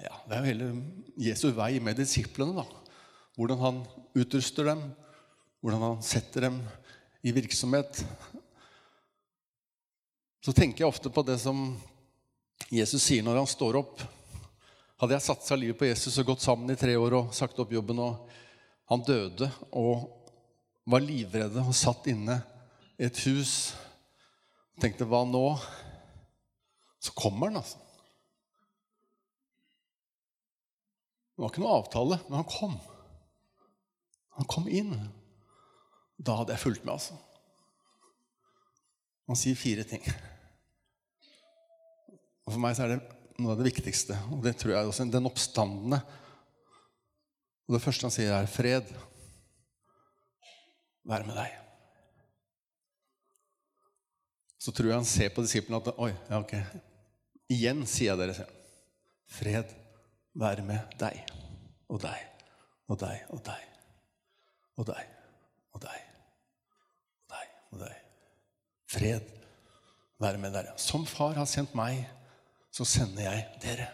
ja, 0.00 0.12
Det 0.26 0.36
er 0.36 0.38
jo 0.38 0.48
hele 0.50 0.68
Jesu 1.26 1.46
vei 1.56 1.76
med 1.82 1.98
disiplene. 1.98 2.62
da. 2.62 2.64
Hvordan 3.36 3.60
han 3.60 3.78
utruster 4.16 4.68
dem, 4.70 4.82
hvordan 5.60 5.82
han 5.82 6.02
setter 6.04 6.48
dem 6.48 6.60
i 7.26 7.32
virksomhet. 7.34 8.02
Så 10.46 10.52
tenker 10.54 10.84
jeg 10.84 10.92
ofte 10.92 11.10
på 11.10 11.24
det 11.26 11.40
som 11.42 11.72
Jesus 12.70 13.02
sier 13.02 13.24
når 13.26 13.40
han 13.40 13.48
står 13.50 13.80
opp. 13.80 14.02
Hadde 14.94 15.16
jeg 15.16 15.24
satsa 15.24 15.56
livet 15.58 15.74
på 15.80 15.88
Jesus 15.88 16.14
og 16.22 16.28
gått 16.28 16.44
sammen 16.44 16.70
i 16.70 16.76
tre 16.78 16.92
år 16.94 17.16
og 17.18 17.32
sagt 17.34 17.58
opp 17.58 17.72
jobben, 17.74 17.98
og 17.98 18.28
han 18.86 19.02
døde 19.02 19.48
og 19.74 20.04
var 20.86 21.02
livredde 21.02 21.64
og 21.66 21.74
satt 21.74 22.06
inne 22.12 22.36
i 22.94 23.08
et 23.08 23.18
hus 23.26 23.74
og 24.76 24.84
tenkte 24.84 25.08
'hva 25.08 25.24
nå?' 25.26 25.58
Så 27.02 27.10
kommer 27.12 27.50
han, 27.50 27.56
altså. 27.56 27.78
Det 31.34 31.42
var 31.42 31.50
ikke 31.50 31.64
noe 31.64 31.74
avtale, 31.80 32.20
men 32.28 32.38
han 32.38 32.48
kom. 32.50 32.78
Han 34.38 34.46
kom 34.46 34.68
inn. 34.68 34.94
Da 36.18 36.36
hadde 36.36 36.54
jeg 36.54 36.60
fulgt 36.60 36.84
med, 36.84 36.94
altså. 36.94 37.18
Han 39.26 39.36
sier 39.36 39.58
fire 39.58 39.84
ting. 39.84 40.02
Og 42.46 42.54
For 42.54 42.62
meg 42.62 42.78
så 42.78 42.86
er 42.86 42.94
det 42.94 43.02
noe 43.42 43.52
av 43.52 43.60
det 43.60 43.68
viktigste, 43.68 44.16
og 44.32 44.40
det 44.46 44.54
tror 44.56 44.76
jeg 44.76 44.88
også 44.88 45.10
den 45.10 45.28
oppstandende. 45.28 46.00
Og 47.66 47.74
Det 47.74 47.82
første 47.82 48.06
han 48.06 48.14
sier, 48.14 48.32
er 48.32 48.46
'fred 48.46 48.94
være 51.04 51.26
med 51.26 51.36
deg'. 51.36 51.66
så 54.66 54.72
tror 54.74 54.88
jeg 54.90 54.98
han 54.98 55.06
ser 55.06 55.30
på 55.30 55.44
disiplene 55.44 55.78
at 55.78 55.98
Oi, 56.02 56.10
ja, 56.26 56.40
ok. 56.40 56.54
Igjen 57.54 57.84
sier 57.86 58.10
jeg 58.10 58.18
dere, 58.18 58.34
sier. 58.34 58.48
Fred 59.30 59.70
være 60.34 60.64
med 60.66 60.96
deg 60.98 61.20
og 61.86 62.00
deg 62.02 62.24
og 62.90 62.98
deg 62.98 63.22
og 63.30 63.44
deg 63.46 63.62
og 64.74 64.88
deg 64.88 65.06
og 65.70 65.80
deg 65.84 66.02
og 67.22 67.30
deg 67.30 67.54
og 67.70 67.80
deg. 67.84 68.02
Fred 68.90 69.30
være 70.22 70.42
med 70.42 70.54
dere. 70.58 70.74
Som 70.82 71.06
far 71.06 71.38
har 71.38 71.46
sendt 71.50 71.74
meg, 71.78 72.02
så 72.76 72.84
sender 72.84 73.24
jeg 73.24 73.44
dere. 73.62 73.86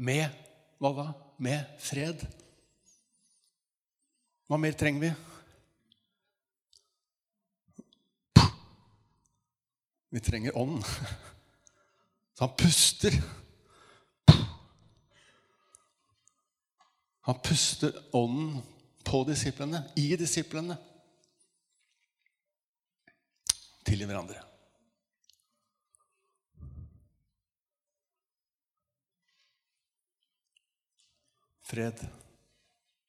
Med 0.00 0.30
hva 0.80 0.92
da? 0.96 1.06
Med 1.44 1.74
fred. 1.80 2.22
Hva 4.48 4.56
mer 4.60 4.76
trenger 4.80 5.02
vi? 5.04 5.10
Vi 10.10 10.22
trenger 10.24 10.56
ånden. 10.56 10.82
Så 12.34 12.46
han 12.46 12.56
puster. 12.58 13.20
Han 17.28 17.42
puster 17.44 17.92
ånden 18.16 18.62
på 19.04 19.20
disiplene, 19.28 19.84
i 20.00 20.16
disiplene, 20.16 20.78
til 23.84 24.06
hverandre. 24.06 24.49
Fred. 31.70 32.00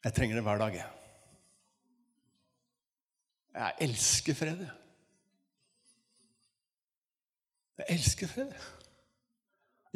Jeg 0.04 0.14
trenger 0.14 0.38
det 0.38 0.44
hver 0.46 0.60
dag. 0.62 0.76
Jeg, 0.78 0.90
jeg 3.56 3.74
elsker 3.88 4.38
fred. 4.38 4.60
Jeg. 4.62 4.76
jeg 7.78 7.86
elsker 7.96 8.28
fred. 8.30 8.52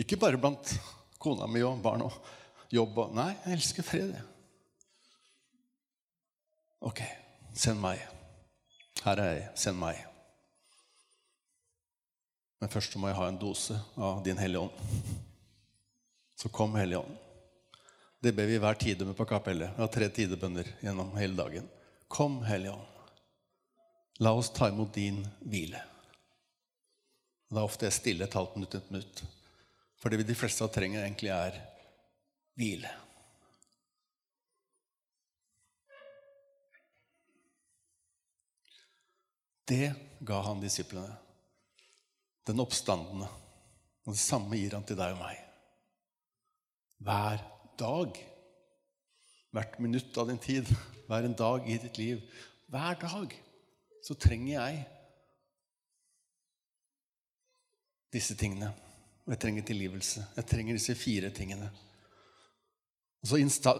Ikke 0.01 0.17
bare 0.17 0.39
blant 0.41 0.73
kona 1.21 1.47
mi 1.47 1.61
og 1.63 1.81
barn 1.83 2.03
og 2.07 2.17
jobb 2.73 2.97
og 3.03 3.13
Nei, 3.15 3.31
jeg 3.45 3.59
elsker 3.59 3.85
fred. 3.85 4.15
Ok, 6.85 7.01
send 7.53 7.79
meg. 7.81 8.01
Her 9.05 9.21
er 9.21 9.31
jeg. 9.31 9.45
Send 9.61 9.77
meg. 9.81 10.01
Men 12.61 12.73
først 12.73 12.97
må 12.97 13.11
jeg 13.11 13.19
ha 13.19 13.29
en 13.29 13.39
dose 13.39 13.77
av 13.97 14.23
Din 14.25 14.41
Hellige 14.41 14.65
Ånd. 14.65 15.21
Så 16.35 16.49
kom 16.49 16.75
Hellige 16.75 17.03
Ånd. 17.05 17.24
Det 18.25 18.31
ber 18.33 18.47
vi 18.49 18.57
hver 18.57 18.73
tide 18.73 19.05
med 19.05 19.13
på 19.13 19.25
kapellet. 19.29 19.69
Vi 19.75 19.83
har 19.83 19.89
tre 19.93 20.07
tidebønner 20.09 20.65
gjennom 20.81 21.11
hele 21.13 21.35
dagen. 21.37 21.67
Kom, 22.09 22.39
Hellige 22.41 22.71
Ånd. 22.73 23.11
La 24.25 24.31
oss 24.33 24.49
ta 24.49 24.71
imot 24.71 24.95
din 24.95 25.19
hvile. 25.45 25.83
Det 27.51 27.59
er 27.61 27.67
ofte 27.69 27.85
jeg 27.85 27.93
stille 27.99 28.25
et 28.25 28.33
halvt 28.33 28.57
minutt, 28.57 28.79
et 28.79 28.89
minutt. 28.89 29.21
For 30.01 30.09
det 30.09 30.23
vi 30.23 30.27
de 30.31 30.39
fleste 30.41 30.65
av 30.65 30.73
trenger, 30.73 31.05
egentlig 31.05 31.35
er 31.35 31.61
hvile. 32.57 32.97
Det 39.69 39.93
ga 40.25 40.45
han 40.49 40.65
disiplene. 40.65 41.13
Den 42.49 42.65
oppstandende. 42.65 43.29
Og 44.09 44.17
det 44.17 44.21
samme 44.25 44.57
gir 44.57 44.73
han 44.73 44.89
til 44.89 44.97
deg 44.97 45.13
og 45.13 45.27
meg. 45.27 45.43
Hver 47.05 47.51
dag. 47.79 48.17
Hvert 49.55 49.79
minutt 49.79 50.17
av 50.17 50.29
din 50.29 50.41
tid. 50.41 50.69
Hver 51.07 51.27
en 51.27 51.37
dag 51.37 51.69
i 51.69 51.77
ditt 51.81 51.97
liv. 52.01 52.21
Hver 52.71 52.99
dag 53.01 53.35
så 54.05 54.17
trenger 54.17 54.53
jeg 54.53 54.83
disse 58.13 58.35
tingene. 58.37 58.71
Og 59.25 59.33
jeg 59.33 59.41
trenger 59.41 59.65
tilgivelse. 59.65 60.25
Jeg 60.35 60.47
trenger 60.49 60.77
disse 60.77 60.95
fire 60.95 61.29
tingene. 61.33 61.69
Og 63.25 63.31
så 63.31 63.39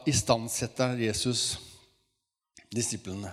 istandsetter 0.09 0.97
Jesus 0.97 1.59
disiplene. 2.73 3.29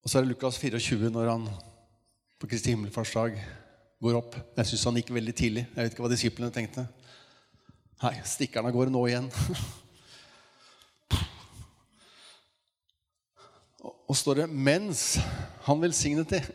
Og 0.00 0.10
så 0.10 0.18
er 0.18 0.24
det 0.24 0.30
Lukas 0.30 0.58
24 0.58 1.10
når 1.10 1.30
han 1.30 1.48
på 2.40 2.48
Kristi 2.48 2.72
himmelfartsdag 2.72 3.34
går 4.00 4.16
opp. 4.16 4.36
Jeg 4.56 4.70
syns 4.70 4.86
han 4.88 5.00
gikk 5.00 5.10
veldig 5.12 5.34
tidlig. 5.36 5.66
Jeg 5.74 5.82
vet 5.82 5.92
ikke 5.92 6.06
hva 6.06 6.12
disiplene 6.12 6.54
tenkte. 6.54 6.86
Nei, 8.00 8.14
stikkerne 8.24 8.72
går 8.72 8.88
nå 8.92 9.02
igjen. 9.10 9.28
Og 14.08 14.16
står 14.16 14.40
det 14.40 14.46
'mens 14.50 15.20
han 15.66 15.80
velsignet 15.80 16.28
det'. 16.32 16.48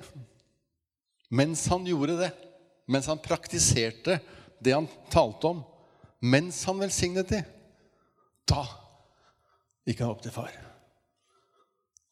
Mens 1.29 1.67
han 1.67 1.85
gjorde 1.85 2.17
det. 2.17 2.31
Mens 2.87 3.05
han 3.05 3.21
praktiserte 3.21 4.19
det 4.61 4.73
han 4.73 4.87
talte 5.09 5.47
om. 5.47 5.63
Mens 6.21 6.63
han 6.65 6.79
velsignet 6.79 7.29
det. 7.29 7.43
Da 8.45 8.65
gikk 9.85 9.99
han 10.01 10.09
opp 10.09 10.21
til 10.21 10.31
far. 10.31 10.51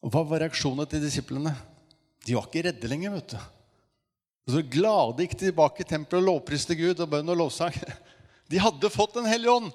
Og 0.02 0.10
Hva 0.12 0.22
var 0.22 0.44
reaksjonene 0.44 0.86
til 0.86 1.02
disiplene? 1.02 1.54
De 2.24 2.34
var 2.34 2.46
ikke 2.46 2.68
redde 2.68 2.88
lenger. 2.88 3.10
vet 3.10 3.28
du. 3.28 3.38
Så 4.46 4.62
glade 4.62 5.24
gikk 5.24 5.38
de 5.38 5.46
tilbake 5.46 5.80
i 5.80 5.88
tempelet 5.88 6.22
og 6.22 6.28
lovpriste 6.28 6.76
Gud 6.76 7.00
og 7.00 7.10
bønn 7.10 7.28
og 7.28 7.36
lovsang. 7.36 7.74
De 8.50 8.60
hadde 8.60 8.90
fått 8.90 9.14
Den 9.14 9.26
hellige 9.28 9.50
ånd. 9.50 9.72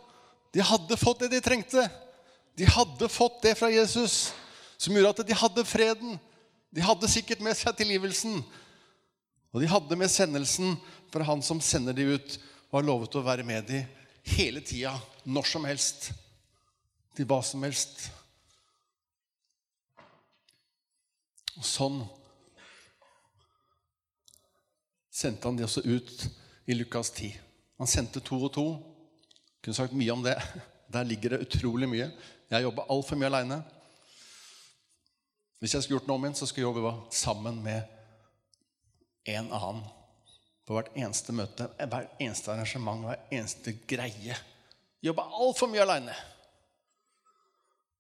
De 0.52 0.62
hadde 0.66 0.98
fått 0.98 1.20
det 1.20 1.28
de 1.34 1.42
trengte. 1.42 1.90
De 2.58 2.66
hadde 2.66 3.10
fått 3.10 3.42
det 3.42 3.56
fra 3.56 3.70
Jesus 3.72 4.32
som 4.80 4.96
gjorde 4.96 5.12
at 5.12 5.28
de 5.28 5.38
hadde 5.38 5.66
freden. 5.68 6.18
De 6.72 6.82
hadde 6.82 7.10
sikkert 7.12 7.42
med 7.44 7.58
seg 7.58 7.76
tilgivelsen. 7.78 8.40
Og 9.54 9.62
de 9.62 9.70
hadde 9.70 9.98
med 9.98 10.12
sendelsen 10.12 10.78
fra 11.14 11.26
han 11.28 11.42
som 11.46 11.62
sender 11.62 11.96
de 11.98 12.06
ut, 12.16 12.38
og 12.70 12.80
har 12.80 12.86
lovet 12.86 13.18
å 13.18 13.26
være 13.26 13.46
med 13.46 13.66
de 13.70 13.82
hele 14.36 14.62
tida, 14.62 14.94
når 15.26 15.50
som 15.50 15.66
helst, 15.66 16.12
til 17.18 17.28
hva 17.30 17.42
som 17.46 17.66
helst. 17.66 18.06
Og 21.58 21.66
sånn 21.66 22.00
sendte 25.10 25.50
han 25.50 25.58
de 25.60 25.66
også 25.66 25.84
ut 25.84 26.30
i 26.70 26.78
Lukas 26.78 27.10
10. 27.12 27.49
Han 27.80 27.88
sendte 27.88 28.22
to 28.24 28.38
og 28.44 28.52
to. 28.54 28.66
Kunne 29.64 29.78
sagt 29.78 29.96
mye 29.96 30.14
om 30.14 30.24
det. 30.24 30.36
Der 30.92 31.08
ligger 31.08 31.36
det 31.36 31.46
utrolig 31.48 31.90
mye. 31.90 32.10
Jeg 32.50 32.66
jobba 32.66 32.88
altfor 32.90 33.20
mye 33.20 33.30
aleine. 33.30 33.60
Hvis 35.60 35.76
jeg 35.76 35.84
skulle 35.84 36.00
gjort 36.00 36.10
noe 36.10 36.20
om 36.20 36.26
igjen, 36.26 36.38
så 36.40 36.48
skulle 36.48 36.66
jeg 36.66 36.76
jobbe 36.76 37.16
sammen 37.16 37.60
med 37.64 37.82
en 39.30 39.52
annen. 39.52 39.84
På 40.66 40.76
hvert 40.78 40.92
eneste 40.98 41.34
møte, 41.36 41.68
hvert 41.80 42.20
eneste 42.22 42.52
arrangement, 42.54 43.06
hver 43.06 43.24
eneste 43.34 43.74
greie. 43.90 44.38
Jobba 45.04 45.28
altfor 45.40 45.72
mye 45.72 45.84
aleine. 45.86 46.16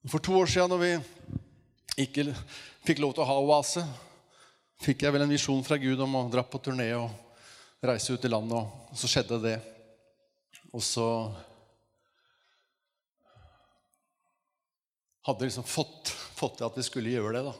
For 0.07 0.23
to 0.23 0.37
år 0.39 0.47
siden, 0.47 0.71
når 0.71 0.83
vi 0.83 0.91
ikke 2.05 2.29
fikk 2.87 3.01
lov 3.03 3.15
til 3.15 3.25
å 3.25 3.29
ha 3.29 3.39
oase, 3.43 3.83
fikk 4.79 5.03
jeg 5.03 5.15
vel 5.15 5.25
en 5.25 5.33
visjon 5.33 5.65
fra 5.67 5.77
Gud 5.81 5.99
om 6.03 6.15
å 6.15 6.27
dra 6.31 6.45
på 6.47 6.61
turné 6.63 6.87
og 6.95 7.11
reise 7.83 8.13
ut 8.13 8.25
i 8.25 8.31
landet, 8.31 8.57
og 8.91 8.97
så 8.97 9.09
skjedde 9.09 9.39
det. 9.43 9.57
Og 10.75 10.83
så 10.83 11.05
hadde 15.25 15.47
liksom 15.47 15.67
fått, 15.67 16.11
fått 16.37 16.59
til 16.59 16.67
at 16.67 16.77
vi 16.77 16.85
skulle 16.85 17.13
gjøre 17.13 17.37
det. 17.37 17.45
da. 17.47 17.55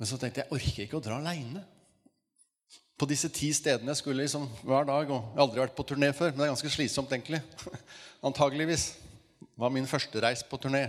Men 0.00 0.10
så 0.10 0.18
tenkte 0.18 0.42
jeg 0.42 0.48
jeg 0.48 0.58
orker 0.58 0.84
ikke 0.86 0.98
å 0.98 1.04
dra 1.04 1.20
aleine. 1.20 1.62
På 2.98 3.08
disse 3.10 3.30
ti 3.34 3.48
stedene 3.54 3.90
jeg 3.92 4.02
skulle 4.02 4.24
liksom 4.24 4.48
hver 4.62 4.86
dag. 4.88 5.10
og 5.10 5.18
Jeg 5.18 5.36
har 5.36 5.44
aldri 5.46 5.62
vært 5.64 5.78
på 5.78 5.86
turné 5.88 6.12
før, 6.16 6.32
men 6.32 6.42
det 6.42 6.46
er 6.48 6.54
ganske 6.54 6.74
slitsomt, 6.74 7.12
egentlig. 7.14 7.42
Antageligvis. 8.28 8.92
Det 9.42 9.58
var 9.62 9.74
min 9.74 9.88
første 9.90 10.22
reis 10.22 10.44
på 10.46 10.58
turné. 10.60 10.88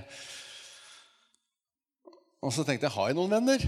Og 2.43 2.51
så 2.53 2.65
tenkte 2.67 2.89
jeg 2.89 2.95
har 2.95 3.09
jeg 3.09 3.17
noen 3.17 3.31
venner? 3.31 3.65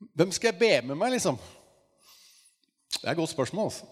Hvem 0.00 0.32
skal 0.32 0.52
jeg 0.52 0.60
be 0.60 0.72
med 0.88 0.98
meg, 0.98 1.14
liksom? 1.16 1.38
Det 2.96 3.04
er 3.04 3.12
et 3.12 3.20
godt 3.20 3.32
spørsmål. 3.32 3.70
altså. 3.70 3.88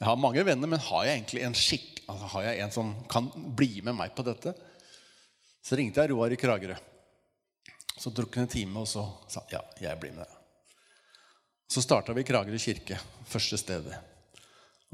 Jeg 0.00 0.08
har 0.08 0.16
mange 0.16 0.44
venner, 0.44 0.68
men 0.70 0.80
har 0.80 1.06
jeg 1.06 1.18
egentlig 1.18 1.42
en 1.44 1.56
skikk 1.56 1.88
altså 2.10 2.26
Har 2.32 2.42
jeg 2.42 2.58
en 2.64 2.72
som 2.74 2.88
kan 3.06 3.28
bli 3.54 3.82
med 3.86 3.94
meg 3.94 4.14
på 4.16 4.24
dette? 4.26 4.50
Så 5.62 5.76
ringte 5.78 6.02
jeg 6.02 6.10
Roar 6.10 6.32
i 6.34 6.38
Kragerø. 6.40 6.74
Så 8.00 8.10
tok 8.10 8.34
han 8.34 8.48
en 8.48 8.50
time, 8.50 8.80
og 8.80 8.88
så 8.88 9.04
sa 9.30 9.44
ja, 9.52 9.60
jeg 9.78 10.00
blir 10.00 10.16
med. 10.16 10.26
Så 11.70 11.84
starta 11.84 12.16
vi 12.16 12.24
Kragerø 12.26 12.58
kirke, 12.58 12.98
første 13.30 13.60
stedet. 13.60 13.94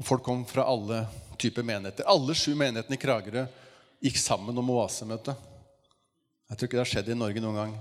Folk 0.05 0.21
kom 0.27 0.43
fra 0.45 0.67
alle 0.69 1.07
typer 1.41 1.65
menigheter. 1.65 2.05
Alle 2.05 2.35
sju 2.37 2.51
menighetene 2.53 2.99
i 2.99 3.01
Kragerø 3.01 3.47
gikk 4.03 4.19
sammen 4.21 4.59
om 4.61 4.69
oasemøte. 4.75 5.33
Jeg 6.51 6.57
tror 6.57 6.67
ikke 6.67 6.77
det 6.77 6.83
har 6.83 6.91
skjedd 6.91 7.09
i 7.15 7.17
Norge 7.17 7.41
noen 7.41 7.57
gang. 7.57 7.73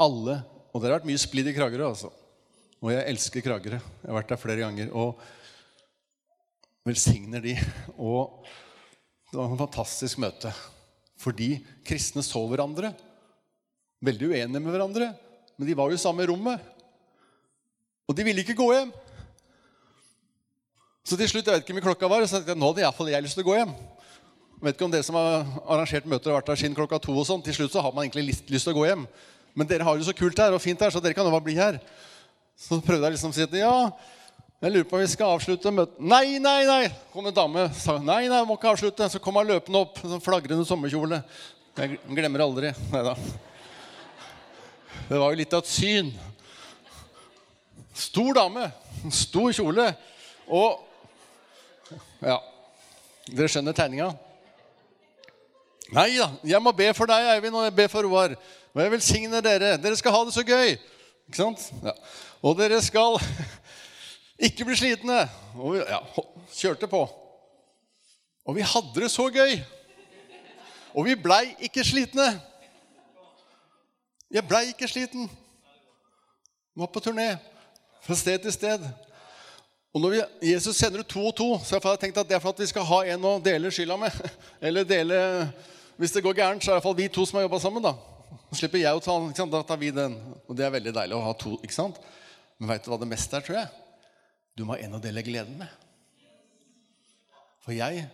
Alle 0.00 0.38
og 0.74 0.82
det 0.82 0.90
har 0.90 0.96
vært 0.98 1.06
mye 1.06 1.22
splid 1.22 1.46
i 1.46 1.54
Kragerø. 1.54 1.86
altså. 1.92 2.10
Og 2.82 2.90
jeg 2.90 3.06
elsker 3.14 3.44
Kragerø. 3.46 3.78
Jeg 3.78 4.10
har 4.10 4.18
vært 4.18 4.32
der 4.34 4.40
flere 4.42 4.64
ganger. 4.66 4.90
Og 4.90 5.20
velsigner 6.84 7.40
de. 7.44 7.54
Og 7.94 8.42
det 9.30 9.38
var 9.38 9.54
et 9.54 9.62
fantastisk 9.62 10.18
møte. 10.20 10.50
Fordi 11.22 11.54
kristne 11.86 12.24
så 12.26 12.42
hverandre 12.50 12.90
veldig 14.04 14.30
uenige 14.34 14.60
med 14.60 14.74
hverandre. 14.74 15.12
Men 15.56 15.68
de 15.68 15.76
var 15.78 15.88
jo 15.88 15.96
i 15.96 16.02
samme 16.02 16.26
rommet. 16.28 16.60
Og 18.08 18.16
de 18.16 18.26
ville 18.26 18.42
ikke 18.42 18.58
gå 18.58 18.66
hjem. 18.74 18.90
Så 21.04 21.16
til 21.20 21.28
slutt, 21.28 21.46
jeg 21.46 21.54
vet 21.54 21.62
ikke 21.62 21.74
hvor 21.74 21.78
mye 21.78 21.86
klokka 21.86 22.08
var, 22.08 22.24
så 22.26 22.38
tenkte 22.38 22.54
jeg, 22.54 22.60
nå 22.60 22.70
hadde 22.70 22.82
iallfall 22.82 23.10
jeg 23.12 23.24
lyst 23.24 23.38
til 23.38 23.44
å 23.44 23.48
gå 23.50 23.56
hjem. 23.58 23.72
Jeg 24.54 24.66
vet 24.66 24.76
ikke 24.76 24.86
om 24.86 24.92
dere 24.94 25.06
som 25.06 25.18
har 25.20 25.32
arrangert 25.62 26.06
møter 26.08 26.32
og 26.32 26.38
vært 26.38 26.50
der 26.50 26.60
siden 26.60 26.76
klokka 26.76 26.98
to 27.04 27.12
og 27.12 27.26
sånn, 27.28 27.42
Til 27.44 27.56
slutt 27.58 27.74
så 27.74 27.82
har 27.84 27.92
man 27.92 28.06
egentlig 28.06 28.30
lyst, 28.30 28.48
lyst 28.48 28.68
til 28.68 28.72
å 28.72 28.78
gå 28.78 28.86
hjem. 28.88 29.04
Men 29.54 29.68
dere 29.70 29.86
har 29.86 29.94
det 29.94 30.02
jo 30.02 30.10
så 30.10 30.16
kult 30.18 30.38
her 30.42 30.54
og 30.54 30.62
fint 30.62 30.80
her, 30.82 30.90
så 30.90 31.02
dere 31.02 31.14
kan 31.14 31.26
jo 31.26 31.32
bare 31.34 31.46
bli 31.46 31.54
her. 31.58 31.78
Så 32.58 32.80
prøvde 32.82 33.06
jeg 33.06 33.16
liksom 33.16 33.32
å 33.32 33.36
si 33.36 33.46
at 33.46 33.56
ja, 33.58 33.74
jeg 34.64 34.72
lurer 34.72 34.86
på 34.88 34.96
om 34.96 35.02
vi 35.02 35.10
skal 35.12 35.34
avslutte 35.34 35.72
møtet. 35.74 35.98
Nei, 36.00 36.38
nei, 36.42 36.60
nei! 36.64 36.84
kom 37.12 37.26
en 37.28 37.34
dame. 37.36 37.66
sa 37.76 37.98
nei, 37.98 38.22
nei, 38.30 38.38
jeg 38.38 38.48
må 38.48 38.56
ikke 38.56 38.70
avslutte. 38.70 39.08
Så 39.12 39.20
kom 39.22 39.36
hun 39.36 39.50
løpende 39.50 39.82
opp, 39.84 39.98
med 40.00 40.14
sånn 40.14 40.22
flagrende 40.24 40.64
sommerkjole. 40.64 41.18
Jeg 41.76 41.98
glemmer 42.08 42.44
aldri. 42.46 42.70
Nei 42.94 43.02
da. 43.04 43.12
Det 45.04 45.20
var 45.20 45.34
jo 45.34 45.38
litt 45.42 45.52
av 45.52 45.60
et 45.60 45.68
syn. 45.68 46.08
Stor 47.92 48.32
dame. 48.40 48.70
Stor 49.12 49.52
kjole. 49.52 49.90
Og 50.48 50.80
Ja. 52.24 52.40
Dere 53.28 53.48
skjønner 53.48 53.76
tegninga? 53.76 54.10
Nei 55.92 56.10
da, 56.16 56.30
jeg 56.44 56.60
må 56.64 56.72
be 56.76 56.88
for 56.96 57.08
deg, 57.08 57.28
Eivind, 57.34 57.56
og 57.56 57.64
jeg 57.66 57.76
ber 57.76 57.88
for 57.92 58.08
Roar. 58.08 58.34
Og 58.74 58.82
jeg 58.82 58.90
velsigner 58.90 59.40
dere. 59.44 59.76
Dere 59.78 59.96
skal 59.96 60.12
ha 60.14 60.24
det 60.26 60.34
så 60.34 60.42
gøy. 60.42 60.74
Ikke 61.28 61.38
sant? 61.38 61.68
Ja. 61.84 61.92
Og 62.42 62.56
dere 62.58 62.80
skal 62.82 63.20
ikke 64.48 64.66
bli 64.66 64.76
slitne. 64.76 65.20
Og 65.54 65.76
vi 65.76 65.84
ja, 65.84 66.00
kjørte 66.58 66.90
på. 66.90 67.04
Og 68.44 68.56
vi 68.56 68.66
hadde 68.66 68.98
det 68.98 69.10
så 69.14 69.28
gøy. 69.32 69.56
Og 70.94 71.06
vi 71.06 71.14
blei 71.18 71.54
ikke 71.66 71.84
slitne. 71.86 72.26
Jeg 74.34 74.46
blei 74.48 74.66
ikke 74.72 74.88
sliten. 74.90 75.30
Var 76.74 76.90
på 76.90 77.00
turné 77.00 77.36
fra 78.02 78.16
sted 78.18 78.42
til 78.42 78.52
sted. 78.52 78.82
Og 79.94 80.02
når 80.02 80.10
vi, 80.10 80.20
Jesus 80.50 80.76
sender 80.76 81.04
ut 81.04 81.06
to 81.06 81.22
og 81.26 81.36
to, 81.38 81.48
så 81.62 81.78
har 81.78 81.94
jeg 81.94 82.00
tenkt 82.02 82.18
at 82.18 82.26
det 82.28 82.34
er 82.34 82.42
for 82.42 82.50
at 82.50 82.58
vi 82.58 82.66
skal 82.66 82.86
ha 82.88 82.98
en 83.14 83.28
å 83.30 83.36
dele 83.38 83.70
skylda 83.70 83.96
med. 84.00 84.18
Eller 84.66 84.82
dele 84.82 85.20
Hvis 85.96 86.10
det 86.10 86.24
går 86.24 86.34
gærent, 86.34 86.64
så 86.64 86.72
er 86.72 86.74
det 86.74 86.80
iallfall 86.80 86.96
vi 86.98 87.06
to 87.08 87.22
som 87.22 87.38
har 87.38 87.46
jobba 87.46 87.60
sammen. 87.62 87.82
da. 87.82 87.94
Så 88.50 88.62
slipper 88.62 88.82
jeg 88.82 88.96
å 88.96 89.02
ta 89.02 89.14
den. 89.18 89.30
ikke 89.30 89.42
sant? 89.42 89.54
Da 89.54 89.62
tar 89.66 89.80
vi 89.80 89.90
den. 89.94 90.16
Og 90.48 90.58
det 90.58 90.66
er 90.66 90.74
veldig 90.74 90.94
deilig 90.96 91.16
å 91.16 91.24
ha 91.24 91.32
to. 91.38 91.56
ikke 91.62 91.76
sant? 91.76 92.00
Men 92.58 92.70
veit 92.72 92.84
du 92.84 92.90
hva 92.92 93.00
det 93.00 93.10
meste 93.10 93.38
er, 93.38 93.46
tror 93.46 93.58
jeg? 93.60 93.70
Du 94.54 94.64
må 94.64 94.76
ha 94.76 94.82
en 94.84 94.98
å 94.98 95.02
dele 95.02 95.24
gleden 95.26 95.56
med. 95.58 95.70
For 97.64 97.74
jeg 97.74 98.04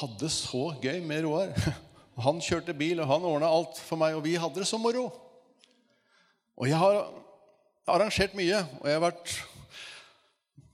hadde 0.00 0.30
så 0.32 0.70
gøy 0.82 1.02
med 1.04 1.26
Roar. 1.26 1.52
Han 2.24 2.40
kjørte 2.40 2.72
bil, 2.76 3.02
og 3.04 3.10
han 3.10 3.24
ordna 3.28 3.48
alt 3.52 3.76
for 3.84 4.00
meg, 4.00 4.14
og 4.16 4.22
vi 4.24 4.38
hadde 4.40 4.62
det 4.62 4.64
så 4.64 4.78
moro. 4.80 5.10
Og 6.56 6.64
jeg 6.64 6.78
har 6.80 7.02
arrangert 7.92 8.32
mye, 8.38 8.62
og 8.80 8.86
jeg 8.88 8.96
har 8.96 9.02
vært 9.04 9.34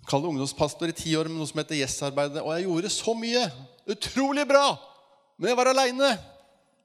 kall 0.06 0.28
ungdomspastor 0.28 0.92
i 0.92 0.94
ti 0.94 1.16
år 1.18 1.26
med 1.26 1.40
noe 1.40 1.50
som 1.50 1.58
heter 1.58 1.80
Yes-arbeidet. 1.80 2.44
Og 2.44 2.52
jeg 2.54 2.68
gjorde 2.68 2.92
så 2.94 3.14
mye. 3.18 3.42
Utrolig 3.90 4.46
bra! 4.46 4.68
Men 5.34 5.50
jeg 5.50 5.58
var 5.58 5.72
aleine. 5.72 6.12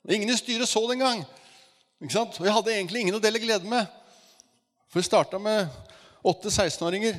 Ingen 0.09 0.33
i 0.33 0.39
styret 0.39 0.69
så 0.69 0.81
det 0.87 0.97
engang. 0.97 1.21
Ikke 2.01 2.13
sant? 2.13 2.37
Og 2.37 2.45
jeg 2.45 2.53
hadde 2.53 2.75
egentlig 2.75 3.01
ingen 3.01 3.17
å 3.17 3.21
dele 3.23 3.41
glede 3.41 3.65
med. 3.69 3.87
For 4.87 5.01
jeg 5.01 5.09
starta 5.09 5.39
med 5.41 5.65
åtte 6.27 6.51
16-åringer. 6.51 7.17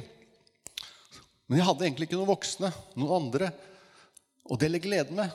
Men 1.48 1.60
jeg 1.60 1.66
hadde 1.66 1.86
egentlig 1.86 2.08
ikke 2.08 2.18
noen 2.18 2.30
voksne, 2.30 2.70
noen 2.98 3.14
andre, 3.22 3.50
å 4.48 4.56
dele 4.60 4.80
glede 4.80 5.16
med. 5.16 5.32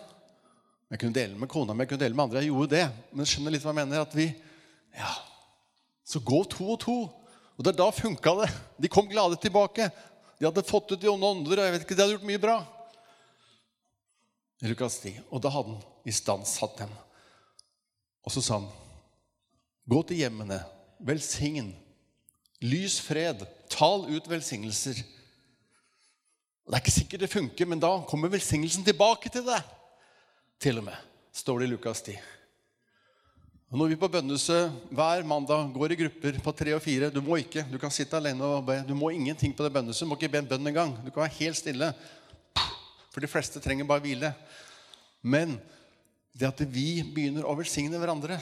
Jeg 0.93 1.01
kunne 1.01 1.17
dele 1.17 1.37
med 1.41 1.49
kona 1.49 1.73
mi, 1.73 1.83
jeg 1.83 1.91
kunne 1.91 2.03
dele 2.05 2.15
med 2.15 2.27
andre. 2.27 2.43
Jeg 2.43 2.51
gjorde 2.51 2.75
det. 2.75 2.85
Men 3.11 3.25
jeg 3.25 3.31
skjønner 3.33 3.55
litt 3.55 3.65
hva 3.65 3.73
jeg 3.73 3.79
mener. 3.81 4.05
At 4.05 4.15
vi 4.17 4.27
Ja, 4.93 5.11
så 6.05 6.21
gå 6.21 6.43
to 6.53 6.67
og 6.75 6.79
to. 6.83 6.97
Og 7.57 7.65
det 7.65 7.73
er 7.73 7.79
da 7.79 7.89
funka 7.93 8.35
det. 8.43 8.49
De 8.85 8.91
kom 8.93 9.09
glade 9.09 9.39
tilbake. 9.41 9.89
De 10.37 10.45
hadde 10.45 10.65
fått 10.67 10.93
ut 10.93 11.01
de 11.01 11.09
onde 11.09 11.25
ånder. 11.25 11.59
og 11.59 11.65
jeg 11.65 11.73
vet 11.75 11.85
ikke, 11.85 11.95
De 11.97 12.03
hadde 12.05 12.15
gjort 12.15 12.29
mye 12.29 12.43
bra. 12.45 12.57
Lukas 14.63 14.99
10. 15.01 15.19
Og 15.31 15.41
da 15.41 15.51
hadde 15.51 15.73
han 15.73 15.81
istandsatt 16.05 16.77
dem. 16.77 16.93
Og 18.23 18.31
så 18.31 18.41
sa 18.43 18.59
han, 18.61 18.69
gå 19.89 19.99
til 20.07 20.21
hjemmene, 20.23 20.59
velsign, 21.03 21.73
lys 22.63 22.99
fred, 23.03 23.43
tal 23.71 24.07
ut 24.07 24.29
velsignelser. 24.29 25.01
Det 26.63 26.77
er 26.77 26.79
ikke 26.79 26.95
sikkert 26.95 27.25
det 27.25 27.31
funker, 27.31 27.67
men 27.67 27.81
da 27.81 27.97
kommer 28.07 28.31
velsignelsen 28.31 28.85
tilbake 28.87 29.31
til 29.31 29.43
deg. 29.47 29.73
Til 30.63 30.79
og 30.79 30.87
med, 30.87 30.95
står 31.35 31.59
det 31.59 31.67
i 31.67 31.73
Lukas 31.73 32.03
10. 32.05 32.15
Og 33.73 33.79
når 33.81 33.89
vi 33.89 33.97
på 33.97 34.07
bønnehuset 34.13 34.93
hver 34.93 35.23
mandag 35.25 35.71
går 35.73 35.95
i 35.95 35.99
grupper 36.03 36.35
på 36.45 36.51
tre 36.53 36.75
og 36.75 36.81
fire 36.83 37.07
Du 37.09 37.23
må 37.25 37.39
ikke, 37.41 37.63
du 37.65 37.79
kan 37.81 37.91
sitte 37.91 38.13
alene 38.19 38.45
og 38.45 38.67
be. 38.67 38.75
Du 38.85 38.93
må 38.93 39.09
ingenting 39.09 39.49
på 39.57 39.65
det 39.65 39.73
bønnehuset. 39.73 40.05
Du 40.05 40.11
må 40.11 40.17
ikke 40.19 40.29
be 40.35 40.43
en 40.43 40.49
bønn 40.51 40.69
engang. 40.69 40.93
Du 41.01 41.09
kan 41.09 41.23
være 41.23 41.39
helt 41.39 41.57
stille. 41.57 41.89
For 43.09 43.25
de 43.25 43.29
fleste 43.31 43.57
trenger 43.63 43.89
bare 43.89 44.05
hvile. 44.05 44.29
Men 45.25 45.57
det 46.37 46.51
at 46.51 46.61
vi 46.69 47.01
begynner 47.01 47.49
å 47.49 47.57
velsigne 47.57 47.97
hverandre 47.97 48.37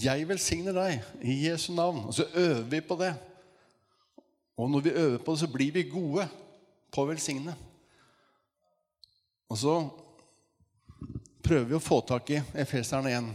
Jeg 0.00 0.28
velsigner 0.28 0.76
deg 0.76 1.26
i 1.26 1.36
Jesu 1.46 1.72
navn. 1.74 2.06
Og 2.08 2.14
så 2.16 2.28
øver 2.34 2.62
vi 2.70 2.80
på 2.80 2.96
det. 3.00 3.12
Og 4.56 4.70
når 4.70 4.80
vi 4.84 4.90
øver 4.90 5.18
på 5.18 5.32
det, 5.32 5.40
så 5.40 5.48
blir 5.50 5.72
vi 5.72 5.88
gode 5.90 6.26
på 6.92 7.02
å 7.02 7.08
velsigne. 7.08 7.54
Og 9.50 9.58
så 9.58 9.74
prøver 11.44 11.68
vi 11.70 11.78
å 11.78 11.82
få 11.82 12.00
tak 12.06 12.30
i 12.30 12.42
Efeserne 12.62 13.12
1 13.18 13.30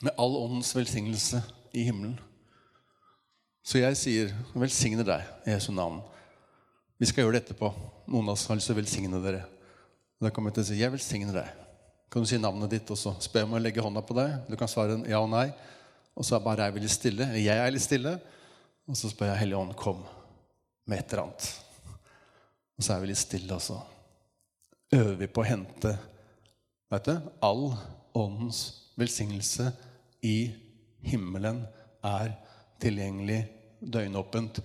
med 0.00 0.16
all 0.16 0.36
åndens 0.38 0.72
velsignelse 0.76 1.42
i 1.76 1.84
himmelen. 1.84 2.18
Så 3.62 3.80
jeg 3.82 3.96
sier, 4.00 4.30
velsigner 4.54 5.04
deg 5.04 5.26
i 5.46 5.54
Jesu 5.54 5.72
navn. 5.76 6.00
Vi 7.00 7.08
skal 7.08 7.24
gjøre 7.24 7.36
det 7.36 7.42
etterpå. 7.44 7.72
Noen 8.10 8.28
av 8.28 8.36
oss 8.36 8.46
har 8.48 8.56
lyst 8.56 8.70
til 8.70 8.76
å 8.76 8.80
velsigne 8.80 9.20
dere. 9.24 9.44
Da 10.20 10.32
kommer 10.32 10.50
jeg 10.50 10.60
til 10.60 10.64
å 10.64 10.68
si, 10.70 10.80
jeg 10.80 10.92
velsigner 10.92 11.36
deg. 11.36 11.69
Kan 12.10 12.24
du 12.24 12.28
si 12.28 12.38
navnet 12.42 12.72
ditt, 12.72 12.90
og 12.90 12.98
så 12.98 13.12
spør 13.22 13.46
om 13.46 13.54
å 13.54 13.62
legge 13.62 13.82
hånda 13.84 14.02
på 14.02 14.16
deg. 14.18 14.40
Du 14.50 14.56
kan 14.58 14.70
svare 14.70 14.96
en 14.98 15.06
ja 15.06 15.20
og 15.22 15.30
nei. 15.30 15.46
Og 16.18 16.26
så 16.26 16.36
er 16.36 16.42
bare 16.44 16.66
jeg 16.66 16.82
litt 16.82 16.92
stille. 16.92 17.28
Jeg 17.38 17.54
er 17.54 17.70
litt 17.70 17.84
stille. 17.84 18.16
Og 18.90 18.98
så 18.98 19.12
spør 19.12 19.30
jeg 19.30 19.44
Hellige 19.44 19.60
Ånd, 19.62 19.76
kom 19.78 20.02
med 20.90 20.98
et 20.98 21.12
eller 21.12 21.28
annet. 21.28 21.46
Og 22.74 22.82
så 22.82 22.96
er 22.96 23.02
vi 23.04 23.12
litt 23.12 23.22
stille, 23.22 23.54
og 23.54 23.62
så 23.62 23.78
øver 24.90 25.20
vi 25.20 25.30
på 25.30 25.44
å 25.44 25.46
hente 25.46 25.94
vet 26.90 27.06
du, 27.06 27.28
all 27.46 27.68
åndens 28.18 28.60
velsignelse 28.98 29.68
i 30.26 30.50
himmelen 31.06 31.62
er 32.02 32.32
tilgjengelig 32.82 33.44
døgnåpent. 33.78 34.58